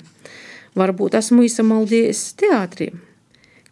[0.77, 2.91] Varbūt esmu izsamaldījis teātrī.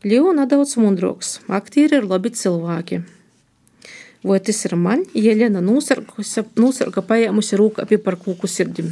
[0.05, 3.03] Leona daudz mundroks, aktieri ir labi cilvēki.
[4.25, 8.89] Vai tas ir man, Jelena nosarga paēmusi rūkā pie par kūku sirdim.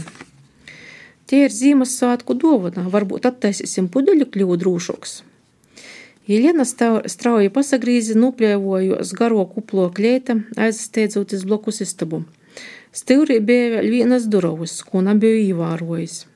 [1.24, 5.14] Tie ir Ziemassvētku dāvana, varbūt attaisīsim pudeļu kļuvu drūšoks.
[6.28, 12.26] Jelena strauji pasagrīzi, nuplēvojos garo kuplo klēta, aizsteidzoties blokus istabu.
[12.92, 16.26] Stīvri bija vēl vienas durvis, ko nebiju ievērojis.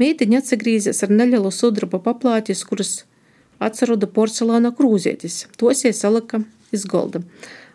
[0.00, 3.02] Meitiņa atsagrīzes ar nelielu sudraba paplātis, kuras
[3.60, 5.42] atceroda porcelāna krūzietis.
[5.60, 6.40] Tos ie salika
[6.72, 7.20] iz golda.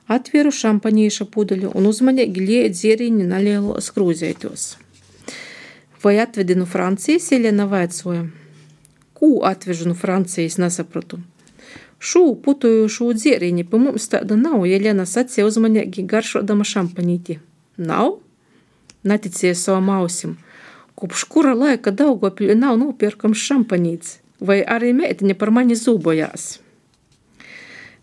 [0.09, 4.65] Atvieru šampanīša pudeļu un uzmanīgi lieja dzieriņu nelielos krūzietos.
[6.01, 8.27] Vai atvedi no Francijas, Jelena vaicāja?
[9.17, 11.17] Ko atvežu no Francijas, nesapratu.
[11.97, 17.39] Šū putojošu dzieriņu pa mums tāda nav, Jelena sacīja uzmanīgi garšodama šampanīti.
[17.81, 18.19] Nav?
[19.05, 20.35] Neticēja savam ausim.
[20.95, 26.47] Kopš kura laika Daugopļi nav nopirkams šampanīts, vai arī meitiņa par mani zūbojās.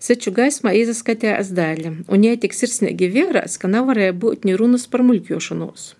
[0.02, 5.06] Seču gaismā izaskatījās daļa, un jai tik sirsnīgi vērās, ka nevarēja būt ni runas par
[5.06, 5.92] muļķošanos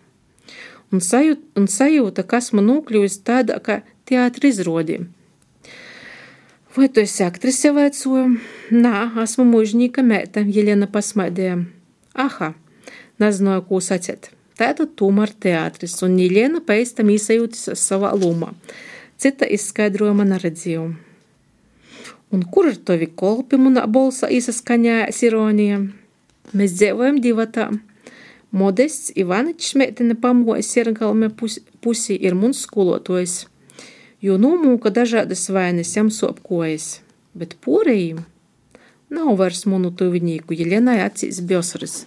[0.93, 5.01] un, sajūt, un sajūta, kas man nokļuvis tādā kā teātris izrodī.
[6.77, 8.39] Vai tu esi aktrise vaicoju?
[8.73, 11.59] Nā, esmu mūžņīka mēta, Jelena pasmaidēja.
[12.17, 12.53] Aha,
[13.21, 14.31] nezināju, ko sacēt.
[14.61, 18.53] Tātad tomēr teātris, un Jelena pēc tam izsajūtis savā lomā.
[19.21, 20.85] Cita izskaidrojuma neredzēju.
[22.33, 25.83] Un kur ir tavi kolpi, manā balsā izsaskaņājas ironija?
[26.57, 27.69] Mēs dzīvojam divatā.
[28.53, 33.47] Modests Ivaničs meitene pamoja Siergalme pusī ir mums skolotājs,
[34.21, 36.99] jo nomūka dažādas vainas jam sopkojas,
[37.33, 38.21] bet porējiem
[39.13, 42.03] nav vairs manu tuvinīku, Jelenai acīs biosaras.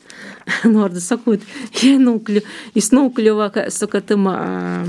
[0.68, 1.45] Norda sakot,
[1.86, 2.43] ienūkļu,
[2.82, 4.36] iznūkļuvā, kā saka, tamā,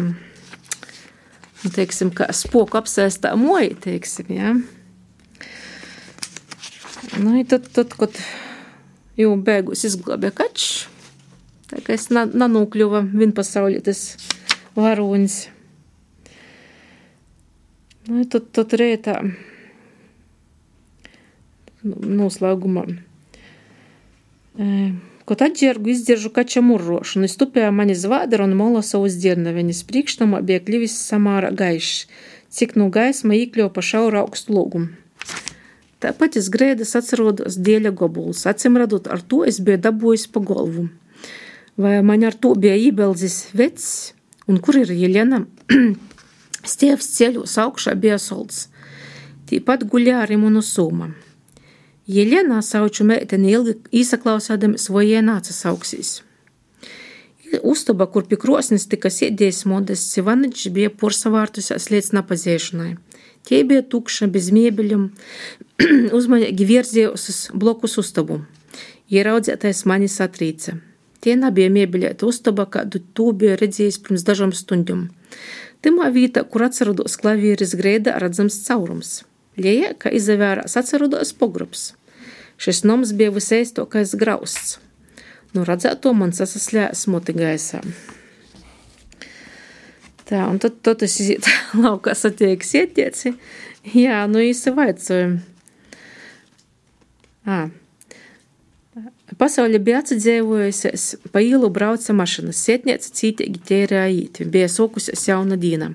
[0.01, 4.57] nu, teiksim, kā spoku apsēstā moja, teiksim, jā.
[7.23, 8.19] Nu, tad, tad, kad
[9.17, 10.87] jau beigus izglābja kačs,
[11.67, 14.01] Tā kā es nanūkļuva vienpasaulītas
[14.79, 15.49] varonis.
[18.07, 19.17] Nu, tad, tad rētā
[22.21, 22.87] noslēgumā.
[25.27, 29.83] Kad atģērgu izdzieržu kača murrošanu, stupēja mani zvādara un mola savus dzirnaveņas.
[29.89, 32.07] Priekšnomā bija kļuvis samāra gaišs,
[32.55, 34.93] cik no gaisma īkļo pa šauru augstu lūgumu.
[36.05, 38.45] Tāpat es grēdas atcerodos dieļa gobulus.
[38.47, 40.87] Acim radot, ar to es biju dabūjis pa galvu
[41.77, 44.15] vai man ar to bija ībeldzis vecs,
[44.49, 45.45] un kur ir Jelena?
[46.73, 48.67] Stievs ceļos augšā bija solds.
[49.47, 51.13] Tīpat guļā arī munu sūma.
[52.07, 56.21] Jelena sauču meiteni ilgi īsaklausādamies, vai ienāca sauksīs.
[57.67, 62.93] Uztaba, kur pie krosnes tika sēdējis modests Ivaničs, bija porsavārtusies līdz napaziešanai.
[63.47, 65.09] Tie bija tukša, bez miebeļiem,
[66.19, 68.41] uzmanīgi virzījos uz blokus uztabu.
[69.11, 70.79] Ieraudzētais mani satrīca.
[71.23, 75.09] Tie nebija miebiļēta uztaba, kādu to bija redzējis pirms dažām stundām.
[75.83, 79.25] Timā vietā, kur atceros klavieres grēda, redzams caurums.
[79.59, 81.96] Lieja, ka izvērās atceros pogrobs.
[82.57, 84.79] Šis noms bija visēstokais grausts.
[85.55, 87.83] Nu, redzēto man sasaslēs moti gaisā.
[90.27, 91.47] Tā, un tad, tad es iziet
[91.85, 93.37] laukā satiek sietieci.
[93.95, 95.37] Jā, nu īsi vaicoju.
[97.47, 97.67] Ā,
[99.39, 101.05] Pasaule bija atsidzīvojusies,
[101.35, 105.91] pa ielu brauca mašīnas, sietniece cītīgi ķērēja īti, bija sokusies jauna dīna.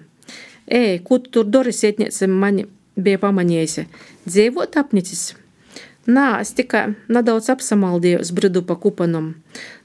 [0.68, 3.88] Ej, ko tu tur dari, sietniece mani bija pamanījusi?
[4.28, 5.32] Dzīvot apnicis?
[6.10, 9.36] Nā, es tikai nedaudz apsamaldījos bridu pa kupanam.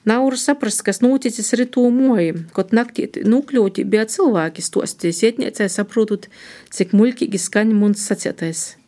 [0.09, 6.31] Nav var saprast, kas noticis ritū moji, kaut naktī nukļūti bija cilvēki stostīja sietniecē saprotot,
[6.73, 8.79] cik muļkīgi skaņ mums sacietais.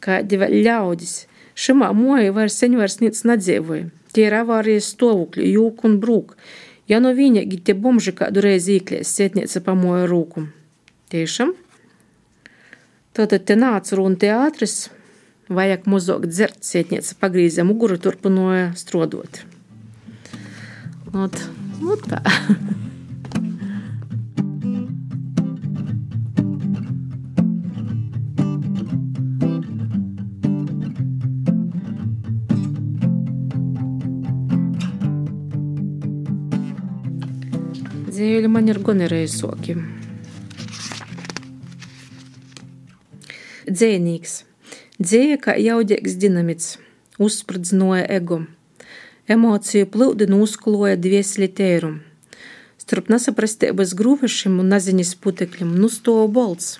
[0.00, 1.26] Kādi vēl ļaudis.
[1.52, 3.90] Šimā moja vairs sen vairs nic nedzīvoja.
[4.16, 6.36] Tie ir avārijas stāvokļi, jūk un brūk.
[6.88, 10.46] Ja no viņa tie bomži kādu reizi īkļēs, sietniece pamoja rūku.
[11.12, 11.52] Tiešām?
[13.12, 14.88] Tātad te nāca runa teātris,
[15.50, 19.42] Vajag mazāk dzert, sētniece pagrīzē muguru, turpināja strodot.
[21.12, 21.40] Ot,
[21.82, 22.22] nu tā.
[38.12, 39.76] Dzīvi man ir gonerējoki.
[43.72, 44.38] Dzēnīgs.
[45.00, 46.76] Dzēja kā jaudīgs dinamits,
[47.22, 48.42] uzspridzināja ego.
[49.30, 51.94] Emociju plūdi nūskloja dviesli tēru.
[52.76, 56.74] Starp nesaprastības grūvešiem un naziņas putekļiem nustova bolts.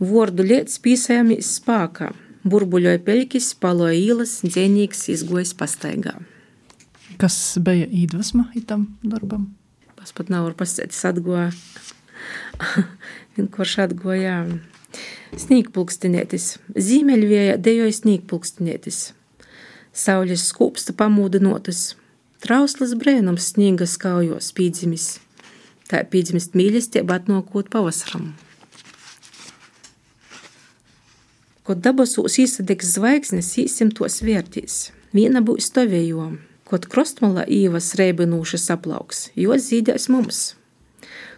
[0.00, 2.12] Vordu lietas pīsējāmies spēkā.
[2.44, 6.16] Burbuļoja peļķis, paloja īlas, dzēnīgs izgojas pastaigā.
[7.20, 9.50] Kas bija iedvesma itam darbam?
[10.04, 11.52] Es pat nevaru pasakāt, es atgoju.
[13.36, 14.60] Vienkārši atgoju.
[15.34, 16.46] Sniegpulkstenētis.
[16.78, 19.00] Zīmeļvēja dejoja sniegpulkstenētis.
[19.94, 21.94] Saules skūpsta pamūdinotas.
[22.44, 25.06] Trauslas brēnums sniega skaujos pīdzimis.
[25.88, 28.32] Tā pīdzimis mīlestība atnokot pavasaram.
[31.64, 34.90] Kad dabasūs īsadegs zvaigznes, īsim tos vērtīs.
[35.16, 36.42] Viena būs stovējoma.
[36.68, 40.42] Kad krustmalā īvas reibinūša saplauks, jo zīdēs mums.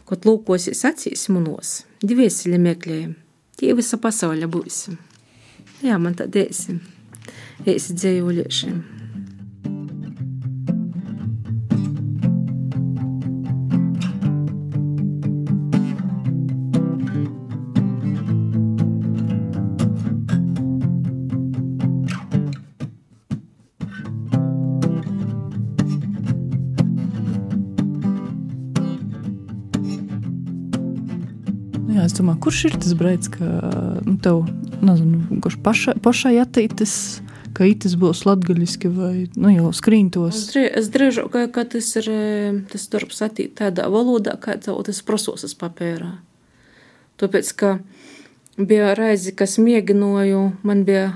[0.07, 3.17] Kad lūkosies acīs munos, dvieseli meklējam,
[3.57, 4.87] tie visa pasaule būs.
[5.85, 6.81] Jā, man tā dēsim,
[7.67, 8.96] esi dzējuliešiem.
[32.27, 33.49] Domāju, kurš ir tas brīdis, ka
[34.03, 34.41] nu, tev,
[34.83, 36.95] nezinu, kurš paša, pašai attīstītas,
[37.55, 40.41] ka itis būs latgaļiski vai, nu, jau skrīntos.
[40.59, 42.09] Es, drīzāk, ka, ka tas ir
[42.73, 46.17] tas darbs attīt tādā valodā, kā tas prososas papērā.
[47.23, 47.71] Tāpēc, ka
[48.59, 51.13] bija reizi, kas mēģināju, man bija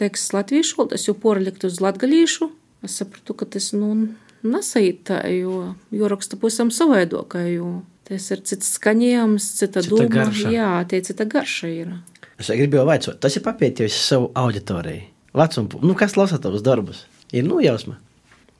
[0.00, 2.48] teksts latviešu valodā, es jau poralikt uz latgaļīšu,
[2.88, 4.08] es sapratu, ka tas, nu,
[4.40, 7.74] nesait tā, jo, jo raksta savaidokā, jo
[8.06, 10.10] Tas ir cits skaņojums, cita, cita doma.
[10.20, 10.50] Garša.
[10.54, 11.92] Jā, tie cita garša ir.
[12.38, 15.08] Es gribēju vaicāt, tas ir papētījis savu auditoriju.
[15.36, 17.02] Vecumu, nu, kas lasa tavus darbus?
[17.34, 17.98] Ir nojausma.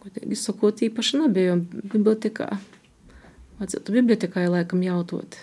[0.04, 2.50] Godīgi sakot, īpaši nebija bibliotekā.
[3.60, 5.38] Vajadzētu bibliotekai laikam jautot.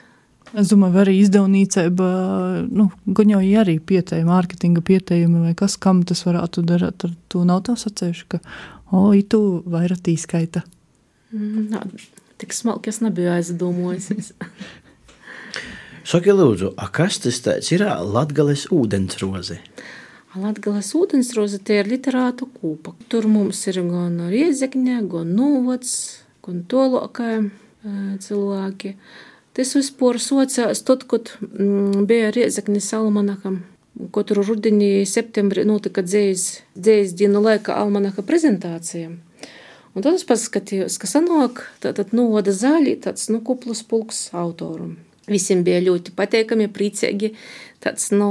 [0.53, 2.07] Es domāju, arī izdevniecība,
[2.69, 7.07] nu, guņoja arī pieteikumi, mārketinga pieteikumi, vai kas, kam tas varētu darīt.
[7.07, 8.41] Ar to nav tā sacējuši, ka,
[8.93, 10.61] o, itu vairāk tīskaita.
[11.33, 11.81] Mm, nā,
[12.43, 14.11] tik smalki es nebiju aizdomojis.
[16.03, 19.61] Saki, lūdzu, kas tas ir Latvijas ūdensroze?
[20.35, 22.91] Latvijas ūdensroze tie ir literātu kūpa.
[23.07, 25.93] Tur mums ir gan riezekņa, gan nūvots,
[26.43, 27.29] gan tolokā
[28.23, 28.95] cilvēki.
[29.53, 33.61] Tas vispār sociās tad, kad mm, bija riezekņa salmanakam.
[34.11, 39.13] Katru rudenī, septembrī notika dzējas, dienu laika almanaka prezentācija.
[39.93, 44.95] Un tad es paskatījos, ka sanāk, tātad noda zāļi, tāds, nu, kuplus pulks autoram.
[45.29, 47.35] Visiem bija ļoti pateikami, priecīgi,
[47.83, 48.29] tāds, nu,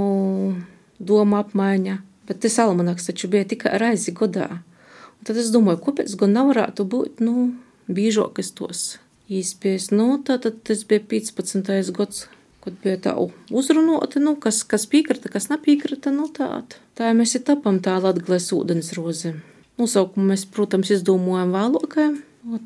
[0.99, 2.01] doma apmaiņa.
[2.27, 4.49] Bet tas almanaks taču bija tikai reizi godā.
[4.59, 7.53] Un tad es domāju, kāpēc gan nevarētu būt, nu,
[7.87, 8.83] bīžokas tos
[9.31, 9.91] īspējas.
[9.95, 11.95] Nu, tātad tas bija 15.
[11.95, 12.27] gads,
[12.63, 13.15] kad bija tā
[13.51, 16.83] uzrunota, nu, kas, kas piekrita, kas nepiekrita, nu, tāda.
[16.99, 19.37] Tā mēs ir tapam tā Latgales ūdens roze.
[19.81, 22.11] Nosaukumu mēs, protams, izdomājam vēlākajā.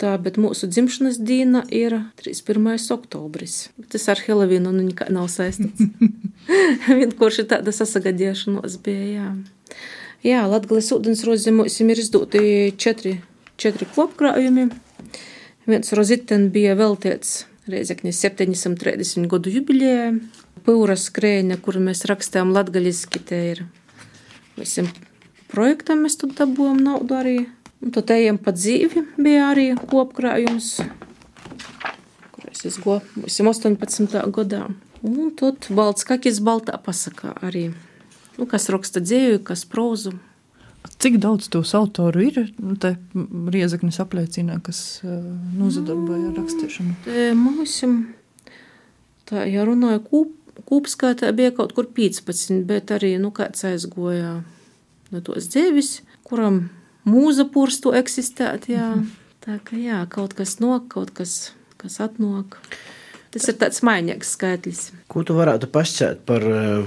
[0.01, 2.79] Tā, bet mūsu dzimšanas diena ir 31.
[2.95, 3.57] oktobris.
[3.93, 5.85] Tas ar Helovīnu nu nav saistīts.
[7.01, 9.05] Vienkārši tāda sasagadīšanās bija.
[9.13, 9.27] Jā,
[10.25, 13.19] jā Latvijas ūdens rozi mums ir izdoti četri,
[13.61, 14.71] četri klopkrājumi.
[15.69, 20.15] Viens roziten bija veltīts Reizeknis 730 gadu jubilejai.
[20.65, 23.67] Pūra skrēņa, kuru mēs rakstām latgaļiski, te ir
[24.57, 24.89] visiem
[25.57, 27.39] projektam mēs tad dabūjām naudu arī.
[27.85, 30.79] Un tad ejam pa dzīvi bija arī kopkrājums,
[32.67, 34.17] es goju 18.
[34.35, 34.67] gadā.
[35.07, 37.69] Un tad balts kakis baltā pasakā arī.
[38.37, 40.17] Nu, kas raksta dzēju, kas prózu.
[41.03, 42.41] Cik daudz tos autoru ir?
[42.63, 42.95] Nu, te
[43.53, 45.13] Riezaknis apliecina, kas uh,
[45.59, 46.97] nozadarboja ar rakstīšanu.
[47.07, 47.79] Te mums,
[49.29, 50.35] tā, ja runāja kūp,
[50.69, 54.39] kūpskaitā, bija kaut kur 15, bet arī, nu, kāds aizgoja
[55.17, 55.93] no tos dzīves,
[56.27, 56.67] kuram
[57.09, 58.69] mūza purstu eksistēt.
[58.73, 58.93] Jā.
[59.47, 62.59] Tā kā jā, kaut kas nok, kaut kas, kas atnāk.
[63.37, 64.81] Tas ir tāds mainīgs skaitlis.
[65.13, 66.87] Ko tu varētu pasakāt par uh,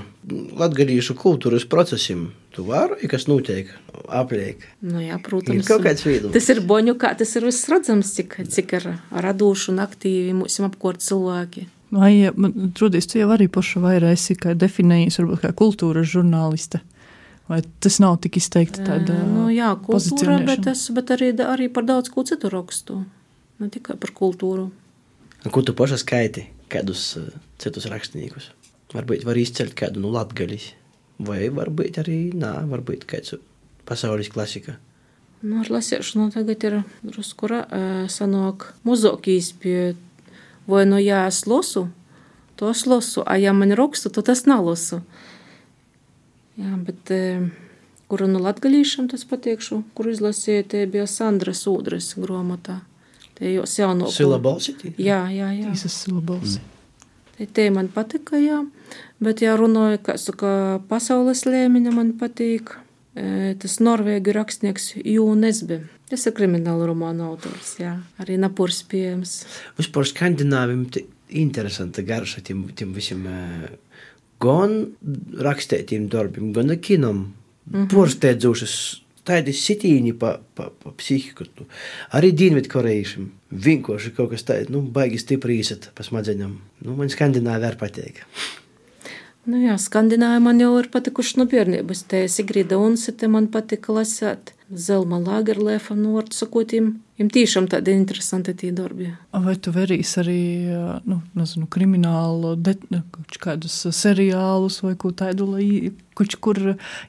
[0.59, 2.31] latgadījušu kultūras procesiem?
[2.55, 3.69] Tu vari, kas notiek
[4.09, 4.63] apliek?
[4.81, 5.61] Nu, jā, protams.
[5.61, 6.33] Ir kaut kāds viedoklis.
[6.35, 10.65] Tas ir boņu, kā tas ir viss redzams, cik, cik ir radoši un aktīvi mūsu
[10.65, 11.67] apkort cilvēki.
[11.93, 16.81] Vai, man trūdīs, tu jau arī paša vairāk esi definējis, varbūt kā kultūras žurnāliste.
[17.49, 21.87] Vai tas nav tik izteikti tāda nu, jā, kultūra, bet es bet arī, arī par
[21.87, 23.01] daudz ko citu rakstu.
[23.59, 24.67] Ne tikai par kultūru.
[25.49, 26.45] Ko tu paša skaiti?
[26.69, 28.51] Kādus uh, citus rakstniekus?
[28.93, 30.69] Varbūt var izcelt kādu no latgaļas.
[31.25, 33.33] Vai varbūt arī, nā, varbūt kāds
[33.89, 34.77] pasaules klasika.
[35.41, 37.49] Nu, ar lasīšanu tagad ir drusku
[38.11, 39.95] sanāk mazāk īspēja.
[40.69, 41.87] Vai nu jā, es lasu,
[42.59, 44.99] to es lasu, a ja man rakstu, tad es nelasu.
[46.59, 47.21] Jā, bet e,
[48.11, 52.81] kuru no latgalīšiem tas pateikšu, kur izlasīja, tie bija Sandra Sūdres grāmatā.
[53.39, 54.11] Tie jau jaunāko.
[54.11, 54.91] Sila balsitī?
[54.99, 55.71] Jā, jā, jā.
[55.71, 56.57] Īsas silabals.
[57.37, 58.59] Te, te man patika, jā.
[59.23, 60.51] Bet, ja runāju, kā saka,
[60.89, 62.73] pasaules līmeņa, man patīk
[63.15, 65.79] e, tas norvēģu rakstnieks Jūnesbe.
[66.11, 67.93] Tas ir krimināla romāna autors, jā.
[68.19, 69.43] Arī Napurs pieejams.
[69.79, 73.69] Vispār skandināviem te interesanta garša tiem, tiem visiem eh,
[74.41, 74.79] gan
[75.37, 77.33] rakstētiem darbiem, gan kinam.
[77.69, 77.89] Mm -hmm.
[77.93, 81.45] Porsteidzošas tādi sitīņi pa, pa, pa psihiku.
[81.59, 81.65] Nu.
[82.17, 83.31] Arī dienvidkorejiešiem.
[83.51, 86.55] Vienkārši kaut kas tāds, nu, baigi stipri īsat pa smadzeņam.
[86.85, 88.23] Nu, man skandināvi arī patīk.
[89.49, 92.03] Nu jā, Skandināja man jau ir patikuši no bērnības.
[92.11, 94.53] Te Sigrida Unsete man patika lasēt.
[94.69, 99.09] Zelma Lagerlēfa, var sakot, im, im tiešām tādi interesanti tie darbi.
[99.33, 100.41] Vai tu verīs arī
[101.09, 103.01] nu, nezinu, kriminālu, de, nu,
[103.41, 106.59] kādus seriālus vai ko tādu, lai kaut kur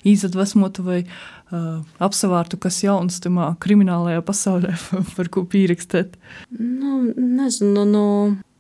[0.09, 4.77] izatvesmotu vai uh, apsavārtu, kas jauns tamā kriminālajā pasaulē,
[5.17, 6.17] par ko pierakstēt?
[6.57, 8.07] Nu, nezinu, nu,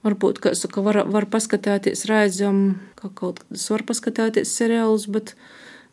[0.05, 5.35] varbūt, kā saka, var, var paskatīties raidījumam, kā kaut kādas var paskatīties seriālus, bet,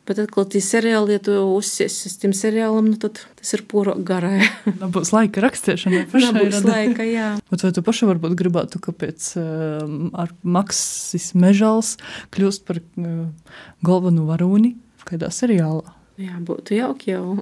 [0.08, 3.96] bet atkal tie seriāli, ja tu uzsiesi uz tiem seriālam, nu tad tas ir puro
[4.08, 4.48] garai.
[4.82, 6.32] Nebūs laika rakstīšanai pašai.
[6.38, 7.30] Nebūs laika, jā.
[7.52, 9.84] Bet vai tu paši varbūt gribētu, kāpēc uh,
[10.18, 11.96] ar Maksis Mežals
[12.36, 13.54] kļūst par uh,
[13.86, 14.76] galveno varoni
[15.08, 15.96] kādā seriālā?
[16.18, 17.38] Jā, būtu jauki jau.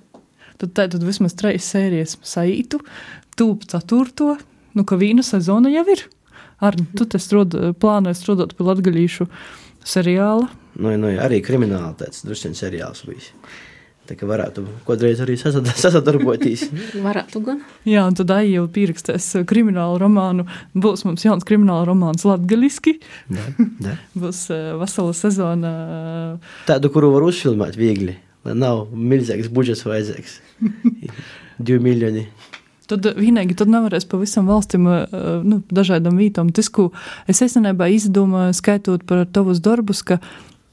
[0.60, 2.82] Tad tā tad vismaz trīs sērijas saītu,
[3.40, 4.34] tūp ceturto,
[4.76, 6.04] nu ka vīna sezona jau ir.
[6.60, 9.26] Ar tu te strod, plānoji strādāt pie latgalīšu
[9.86, 10.50] seriāla.
[10.80, 13.32] Nu, nu, arī krimināli tāds drusku seriāls bijis.
[14.10, 16.64] Tā kā varētu kādreiz arī sasadarboties.
[16.98, 17.60] Varētu gan.
[17.86, 20.48] Jā, un tad arī jau pierakstēs kriminālu romānu.
[20.74, 22.96] Būs mums jauns krimināla romāns latgaliski.
[23.30, 23.44] Da,
[23.86, 23.94] da.
[24.24, 25.70] Būs uh, vesela sezona.
[26.40, 28.16] Uh, Tādu, kuru var uzfilmēt viegli.
[28.48, 30.40] Lai nav milzīgs budžets vajadzīgs.
[31.64, 32.26] Divi miljoni.
[32.90, 36.50] Tad vienīgi tad nevarēs pavisam valstīm, eh, nu, dažādam vītam.
[36.54, 36.90] Tas, ko
[37.30, 40.18] es esenībā izdomāju, skaitot par tavus darbus, ka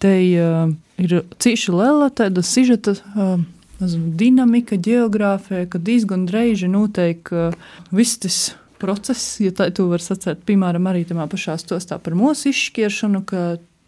[0.01, 0.69] te uh,
[1.01, 2.97] ir cīši liela tāda sižeta.
[3.13, 3.37] Uh,
[3.77, 7.53] Nezinu, dinamika, geogrāfija, ka diezgan reizi notiek uh,
[7.93, 8.37] viss tas
[8.81, 13.43] process, ja tā tu vari sacīt, piemēram, arī tajā pašā stostā par mūsu izšķiršanu, ka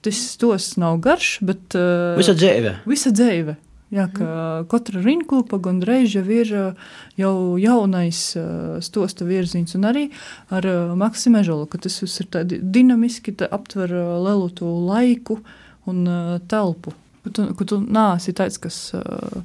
[0.06, 2.76] tas stos nav garš, bet uh, Visa dzīve.
[2.90, 3.58] Visa dzīve.
[3.90, 4.26] Jā, ka
[4.70, 10.04] katra rinkopa gandrīz jau ir uh, jau jaunais uh, stosta virziens, un arī
[10.54, 15.40] ar uh, Maksimu Mežolu, ka tas viss ir tādi dinamiski, tā aptver lielu to laiku
[15.90, 16.06] un
[16.52, 16.94] telpu.
[17.26, 19.42] Ka tu, ka tu nāsi tāds, kas uh,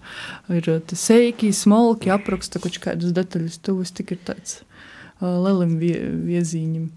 [0.53, 5.97] ir seiki, smalki, apraksta kaut kādas detaļas, tu esi tik ir tāds uh, lielam vie,
[6.29, 6.91] viezīņam.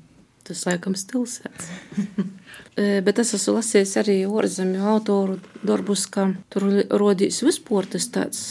[0.47, 1.71] Tas laikam stilsēts.
[2.77, 8.43] E, Bet es esmu lasījis arī ārzemju autoru darbus, ka tur rodīs vispār tas tāds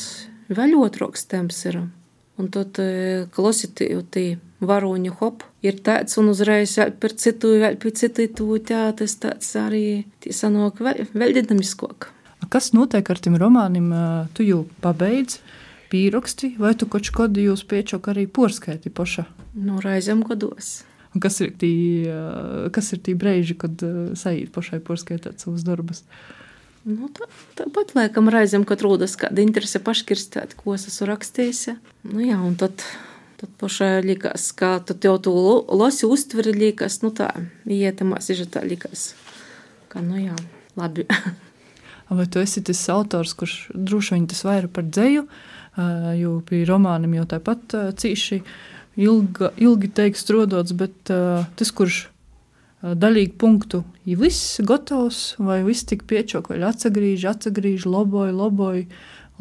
[0.51, 1.85] vēl otroks temps ir.
[2.37, 3.89] Un tad e, klausītī
[4.61, 9.55] varoņu hop ir tāds un uzreiz par citu, vēl par citu tu tā, tas tāds
[9.61, 12.11] arī tie sanāk vēl, vēl dinamiskāk.
[12.53, 13.87] Kas notiek ar tiem romāniem?
[13.91, 15.41] Uh, Tu jau pabeidz,
[15.91, 19.27] pieraksti, vai tu kaut kādā jūs piečok arī porskaiti paša?
[19.57, 20.86] Nu, reizēm gados.
[21.17, 25.63] Un kas ir tie, uh, kas ir tie brīži, kad uh, sajūt pašai porskaitīt savus
[25.65, 26.03] darbus?
[26.85, 27.25] Nu, tā,
[27.57, 31.63] tāpat laikam reizēm, kad rodas kāda interese paškirstēt, ko es esmu rakstījis.
[32.05, 32.85] Nu, jā, un tad,
[33.41, 37.33] tad pašai likās, ka tu jau to lo- lasi uztveri, likās, nu tā,
[37.65, 39.15] ietamā sižetā likās,
[39.89, 40.37] ka, nu jā,
[40.77, 41.09] labi.
[42.21, 46.67] Vai tu esi tas autors, kurš droši vien tas vairāk par dzēju, uh, jo pie
[46.69, 48.45] romāniem jau tāpat uh, cīši
[48.97, 55.61] ilga, ilgi teiks strodots, bet uh, tas, kurš uh, daļīgi punktu ir viss gatavs, vai
[55.67, 58.87] viss tik piečok, vai atsagrīž, atsagrīž, loboja, loboja,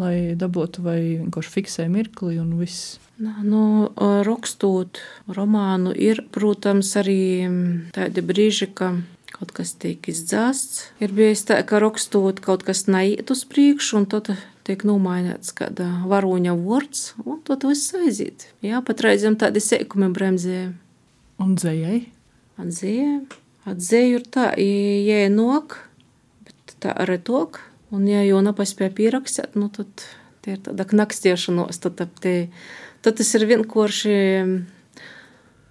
[0.01, 2.97] lai dabūtu, vai vienkārši fiksē mirkli un viss.
[3.18, 3.91] Nu,
[4.28, 4.99] rakstot
[5.32, 7.47] romānu, ir, protams, arī
[7.95, 8.91] tādi brīži, ka
[9.36, 10.89] kaut kas tiek izdzēsts.
[11.03, 14.34] Ir bijis tā, ka rakstot kaut kas neiet uz priekšu, un tad
[14.66, 18.47] tiek nomainīts kāda varoņa vārds, un tad viss aiziet.
[18.66, 20.59] Jā, pat reizēm tādi sēkumi bremzē.
[21.41, 22.01] Un dzējai?
[22.61, 23.20] Atzēja.
[23.68, 25.80] Atzēju ir tā, ja ienok,
[26.45, 27.59] bet tā arī tok,
[27.95, 30.05] un ja jau nepaspēja pierakstīt, nu tad
[30.45, 32.36] tie ir tāda knakstiešanos, tad, te,
[33.01, 34.16] tad tas ir vienkārši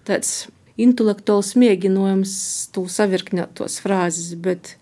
[0.09, 0.33] tāds
[0.81, 2.35] intelektuāls mēģinājums
[2.75, 4.75] to savirkņot tos frāzes, bet,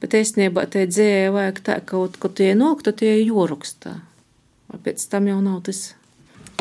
[0.00, 3.96] bet īstenībā te dzēja vajag tā, ka kaut ko tie nāk, tad tie jūrakstā.
[4.84, 5.94] Pēc tam jau nav tas.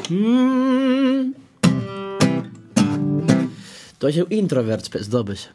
[0.09, 1.35] Mm.
[3.99, 5.49] Tas jau introverts pēc dabas.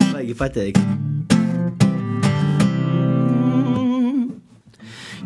[0.00, 0.80] Vajag pateikt.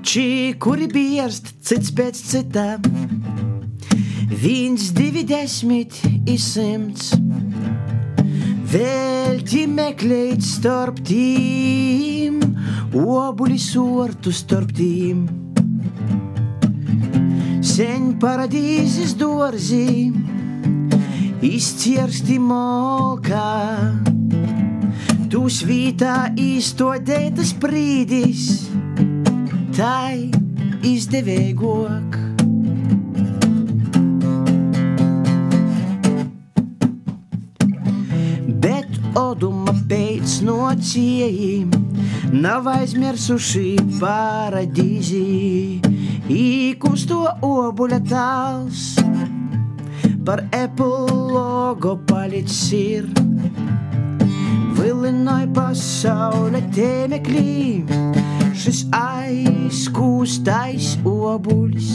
[0.00, 2.86] Čī, kuri bierst cits pēc citām
[4.40, 7.12] viens, divi desmit ir simts.
[8.70, 12.36] Velti meklēt starp tīm,
[12.94, 15.24] obuli sortu starp tīm.
[17.66, 20.12] Sen paradīzes dorzī,
[21.50, 23.50] izciersti molkā.
[25.34, 28.46] Tu svītā izstodētas brīdis,
[29.74, 30.30] tai
[30.94, 32.29] izdevīgāk.
[39.30, 41.70] Oduma pēc nocījiem,
[42.42, 45.20] nav aizmirsuši paradīzī,
[46.34, 48.88] īkusto obuļa tāls,
[50.26, 53.06] par epilogo palicis ir.
[54.80, 57.84] Vilināja pasaulē tēmeklī,
[58.56, 61.92] šis aizkūstais obuļs.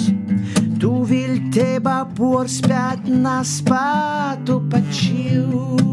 [0.79, 5.86] Tu viltībā porspēt naspātu pačiūska.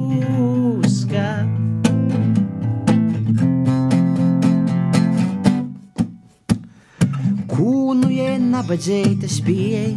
[7.53, 9.89] Kūnu jē nabadzēta spēja,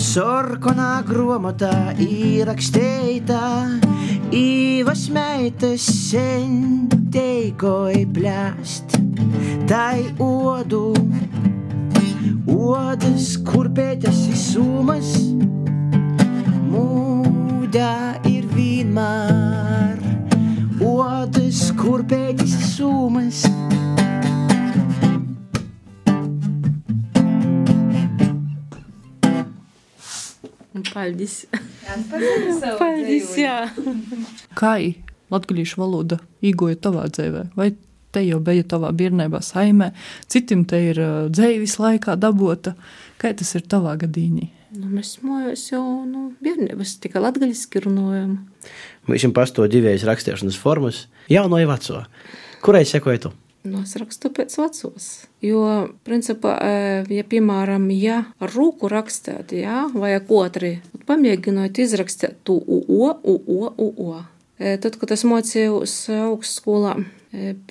[0.00, 3.40] sorkonā gromotā īrakstēta,
[4.34, 8.98] īvas meitas sen teikoja plēst,
[9.70, 10.86] tai odu.
[12.50, 15.14] Odas, kur pētas ir summas,
[16.72, 17.94] mūdā
[18.26, 18.33] ir
[18.94, 19.98] vienmēr.
[20.84, 23.44] Odas, kur pētas ir summas.
[30.94, 31.46] Paldies!
[32.78, 33.66] Paldies, jā!
[34.54, 34.76] Kā
[35.32, 37.48] latviešu valoda īgoja tavā dzīvē?
[37.58, 37.72] Vai
[38.14, 39.90] te jau bija tavā bērnībā saimē,
[40.30, 41.00] citam te ir
[41.34, 42.76] dzīves laikā dabota.
[43.18, 44.52] Kā tas ir tavā gadījumā?
[44.74, 48.38] Nu, mēs mājās jau nu, bērnības tikai latgaļiski runājam.
[49.08, 52.04] Mēs jums pasto divējas rakstīšanas formas, jauno vai veco.
[52.64, 53.34] Kurai sekoja tu?
[53.64, 55.04] Nu, es rakstu pēc vecos.
[55.40, 55.62] Jo,
[56.04, 56.52] principā,
[57.08, 60.74] ja, piemēram, ja ar rūku rakstīt, ja, vai ar otru,
[61.08, 64.18] pamēģinot izrakstīt to UO, UO, UO.
[64.60, 66.98] Tad, kad es mācījos augstskolā,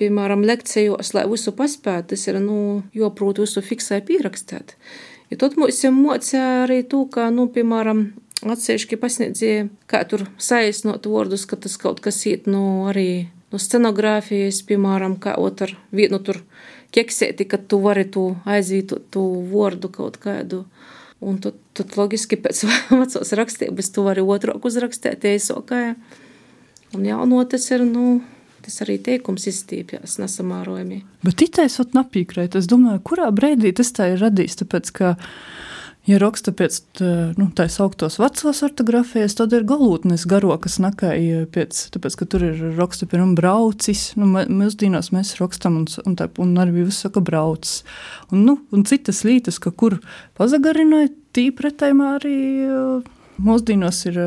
[0.00, 2.58] piemēram, lekcijos, lai visu paspētu, tas ir nu,
[2.94, 4.74] joprot visu fiksē pierakstīt.
[5.30, 8.08] Ja tad mums jau mocīja arī to, ka, nu, piemēram,
[8.52, 14.60] atsevišķi pasniedzēja, kā tur saīsnot vārdus, ka tas kaut kas iet nu, arī no scenogrāfijas,
[14.68, 16.42] piemēram, kā otru vienu tur
[16.94, 20.64] keksēti, ka tu vari tu aizvītot tu vārdu kaut kādu.
[21.24, 22.64] Un tad, tad logiski pēc
[23.00, 25.94] vecās rakstības tu vari otru uzrakstīt, iesokāja.
[26.94, 28.20] Un jauno tas ir, nu,
[28.64, 31.02] tas arī teikums izstīpjas nesamārojami.
[31.26, 35.14] Bet itais ot napīkrēt, es domāju, kurā brīdī tas tā ir radījis, tāpēc, ka,
[36.08, 36.80] ja raksta pēc,
[37.38, 41.16] nu, tā sauktos vecos ortografijas, tad ir galūtnes garo, kas nakai
[41.54, 46.28] pēc, tāpēc, ka tur ir raksta, piemēram, braucis, nu, mūsdīnās mēs rakstam, un, un, tā,
[46.42, 47.82] un arī viss saka braucis.
[48.30, 50.00] Un, nu, un citas lītas, ka kur
[50.38, 52.38] pazagarināja, tī pretējumā arī
[53.42, 54.20] mūsdīnos ir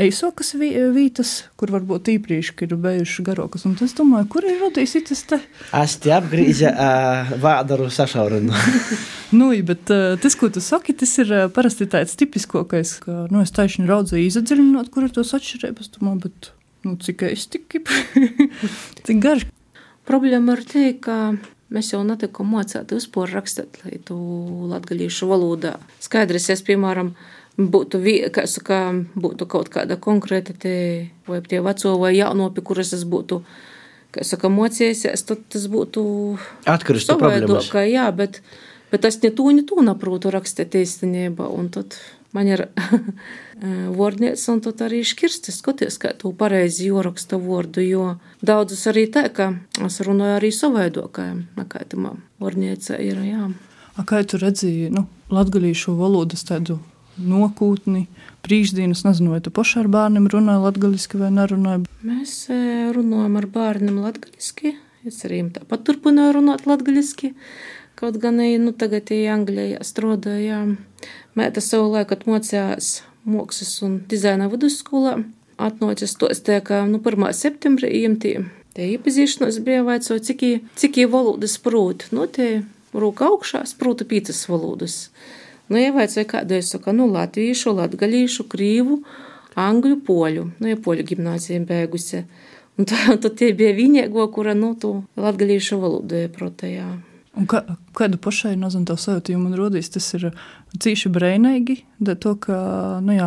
[0.00, 3.64] eisokas vītas, kur varbūt īprīši ir bijušas garokas.
[3.68, 5.40] Un es domāju, kur ir radījis tas te?
[5.80, 8.54] Es te apgrīzu uh, vādaru sašaurinu.
[9.38, 13.42] nu, bet uh, tas, ko tu saki, tas ir uh, parasti tāds tipiskākais, ka, nu,
[13.44, 16.52] es taisni raudzēju izadziļinot, kur ir tos atšķirības, domāju, bet,
[16.86, 17.80] nu, cik es tik,
[19.06, 19.48] cik garš.
[20.06, 21.34] Problēma ir te, ka
[21.66, 24.14] Mēs jau netikām mācīti vispār rakstīt, lai tu
[24.70, 25.72] latgaļīšu valodā.
[26.04, 27.10] Skaidrs, es, piemēram,
[27.56, 28.00] būtu,
[28.32, 28.80] kā saka,
[29.16, 30.74] būtu kaut kāda konkrēta te,
[31.26, 33.40] vai tie veco vai jauno, pie kuras es būtu
[34.14, 36.04] kā saka, mocīsies, tad tas būtu
[36.68, 37.72] Atkarīgs no savādāk.
[37.88, 38.42] Jā, bet,
[38.92, 41.48] bet es ne to, ne to neprūtu rakstīt īstenībā.
[41.48, 41.96] Un tad
[42.36, 42.66] man ir
[43.98, 48.08] vārdnieks, un tad arī škirsti skaties, kā tu pareizi joraksta vārdu, jo
[48.44, 49.54] daudzus arī tā, ka
[49.86, 52.12] es runāju arī savādākajam, nekā tamā
[52.42, 53.48] vārdniecē ir, jā.
[53.96, 56.76] A, kā tu redzēji, nu, latgalīšu valodas tādu
[57.18, 58.06] nokūtni,
[58.46, 61.86] brīždienas, nezinu, vai tu paši ar bērniem runāji latgaliski vai nerunāji?
[62.06, 62.60] Mēs e,
[62.96, 64.76] runājam ar bērniem latgaliski,
[65.06, 67.32] es arī tāpat turpināju runāt latgaliski,
[67.96, 70.76] kaut gan, nu, tagad ir Anglijā strādājām.
[71.36, 75.18] Mēta savu laiku mocījās mākslas un dizaina vidusskolā.
[75.56, 77.30] Atnācis tos tie, ka, nu, 1.
[77.32, 78.36] septembrī iemtī.
[78.76, 80.42] Te iepazīšanos bija vaicot, cik,
[80.76, 82.04] cik valodas prot.
[82.12, 82.60] Nu, te
[82.92, 85.06] rūka augšā, sprūta pītas valodas.
[85.66, 89.00] Nu, ievaicāja, kāda es saku, nu, latviešu, latgalīšu, krīvu,
[89.58, 90.46] angļu, poļu.
[90.60, 92.22] Nu, ja poļu gimnāzija beigusi.
[92.76, 92.86] Un
[93.22, 96.88] tad tie bija vienīgo, kura, nu, tu latgalīšu valodu protējā.
[97.36, 97.60] Un kā,
[97.96, 100.30] kādu pašai, nezinu, tā sajūta, man rodīs, tas ir
[100.80, 101.82] cīši breinīgi,
[102.22, 102.56] to, ka,
[103.04, 103.26] nu jā,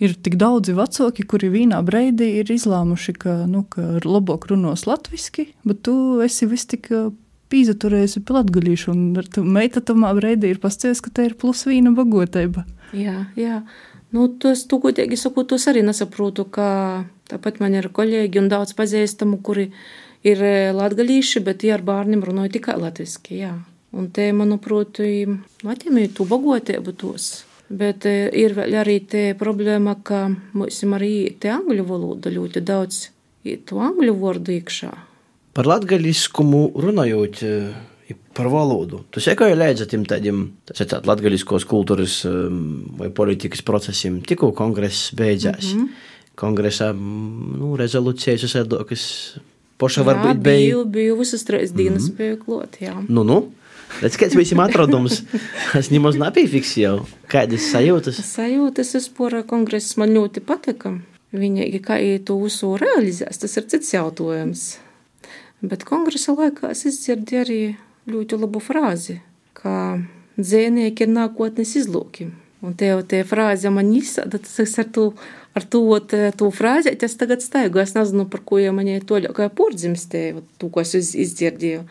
[0.00, 5.50] ir tik daudzi vecāki, kuri vienā breidī ir izlēmuši, ka, nu, ka labāk runos latviski,
[5.68, 5.94] bet tu
[6.24, 6.88] esi vis tik
[7.52, 12.64] pīzaturējusi pie latgalīšu, un meita tamā breidī ir pasties, ka te ir plus vīna bagotība.
[12.96, 13.62] Jā, jā.
[14.12, 16.66] Nu, tos, tu, godīgi sakot, tos arī nesaprotu, ka
[17.30, 19.70] tāpat man ir kolēģi un daudz pazīstamu, kuri
[20.28, 20.42] ir
[20.76, 23.54] latgalīši, bet tie ar bērniem runāja tikai latviski, jā.
[23.92, 25.00] Un te, manuprāt,
[25.64, 27.44] Latvijam ir tu bagotība tos.
[27.72, 33.06] Bet ir vēl arī te problēma, ka mums arī te angļu valoda ļoti daudz
[33.48, 34.92] ir to angļu vārdu iekšā.
[35.52, 37.42] Par latgaļiskumu runājot,
[38.32, 39.02] par valodu.
[39.12, 42.22] Tu sekoji līdzi tiem tādiem tā, latgaļiskos kultūras
[42.98, 44.22] vai politikas procesiem.
[44.24, 45.74] Tikko kongress beidzās.
[45.74, 46.10] Mm -hmm.
[46.34, 49.02] Kongresā nu, rezolūcijas esēdokas
[49.76, 50.58] poša varbūt bija.
[50.58, 52.16] Biju, biju visas trīs dienas mm -hmm.
[52.16, 53.04] biju klot, jā.
[53.08, 53.52] Nu, nu.
[54.00, 55.22] Redz, kāds visiem atradums.
[55.80, 57.04] es nemaz nepiefiksēju.
[57.28, 58.22] Kādas sajūtas?
[58.24, 60.98] Sajūtas vispār kongress man ļoti patika.
[61.32, 64.78] Viņa, kā to visu realizēs, tas ir cits jautājums.
[65.62, 67.60] Bet kongresa laikā es izdzirdēju arī
[68.10, 69.20] ļoti labu frāzi,
[69.54, 70.00] ka
[70.38, 72.32] dzēnieki ir nākotnes izlūki.
[72.62, 75.06] Un te jau tie frāze man izsaka, tas ar to
[75.54, 75.82] ar to,
[76.36, 77.80] to frāzi es tagad staigu.
[77.82, 80.24] Es nezinu, par ko jau man ir to kā pordzimstē,
[80.58, 81.84] to, ko es izdzirdēju.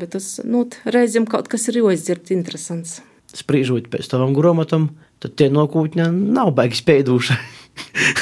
[0.00, 2.98] Bet tas, nu, reizēm kaut kas ir jāizdzird interesants.
[3.34, 4.88] Spriežot pēc tavam grāmatam,
[5.22, 7.38] tad tie nokūtņi nav baigi spēduši.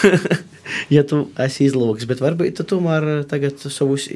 [0.96, 4.08] ja tu esi izlūks, bet varbūt tu tomēr tagad savus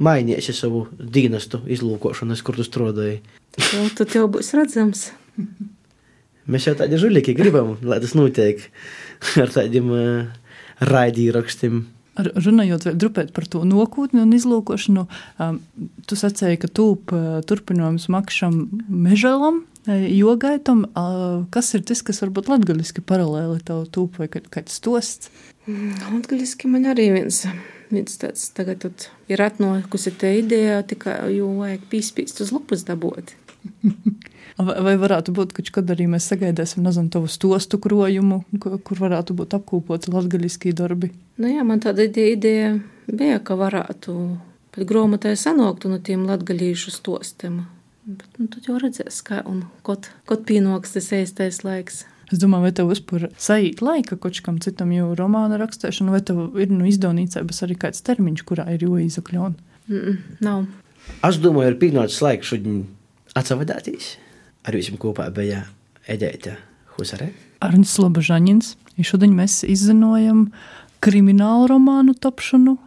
[0.00, 3.20] mainiesi savu dienestu izlūkošanas, kur tu strādāji.
[3.98, 5.10] Tad jau būs redzams.
[6.50, 8.62] Mēs jau tādi žulīgi gribam, lai tas notiek
[9.42, 10.36] ar tādiem uh,
[10.88, 11.82] raidījumiem.
[12.20, 15.06] Runājot drupēt par to nokūtni un izlūkošanu,
[15.40, 15.60] um,
[16.10, 20.84] tu sacēji, ka tūp uh, turpinājums makšam mežalam, jogaitam.
[20.90, 25.30] Uh, kas ir tas, kas varbūt latgaliski paralēli tev tūp vai kāds stosts?
[25.68, 27.44] Mm, latgaliski man arī viens,
[27.90, 28.86] viens tāds tagad
[29.30, 33.34] ir atnokusi te ideja, tikai jo vajag pīspīst uz lupus dabot.
[34.60, 40.12] Vai varētu būt, ka kad arī mēs sagaidīsim, tavu stostu krojumu, kur varētu būt apkopoti
[40.12, 41.12] latgaļiskie darbi?
[41.40, 42.74] Nu jā, man tāda ideja
[43.08, 44.16] bija, ka varētu
[44.74, 47.62] pat grāmatai sanākt no tiem latgaļīšu stostiem.
[48.04, 50.10] Bet nu, tad jau redzēs, kā un kaut
[50.48, 52.04] pienoks tas īstais laiks.
[52.30, 56.54] Es domāju, vai tev vispār sajūt laika kaut kam citam, jo romāna rakstīšana, vai tev
[56.62, 59.56] ir nu, izdevnīcā, bet arī kāds termiņš, kurā ir jāizakļaun?
[59.90, 60.66] Mm -mm, nav.
[61.26, 62.84] Es domāju, ir pienācis laiks šodien
[63.34, 64.16] atsavadāties.
[64.62, 65.64] Ar visiem kopā bija
[66.06, 66.56] Edeita
[66.94, 67.32] Husare.
[67.60, 68.76] Arnis Slobožaņins.
[68.96, 70.52] Ja šodien mēs izzinojam
[71.00, 72.78] kriminālu romānu tapšanu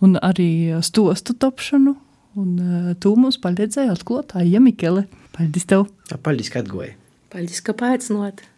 [0.00, 1.96] un arī stostu tapšanu.
[2.38, 5.08] Un uh, tu mums palīdzēji atklāt Aija Mikele.
[5.34, 5.88] Paldies tev!
[6.22, 6.99] Paldies, ka atgoji!
[7.30, 8.49] Paldies, ka paaicināji!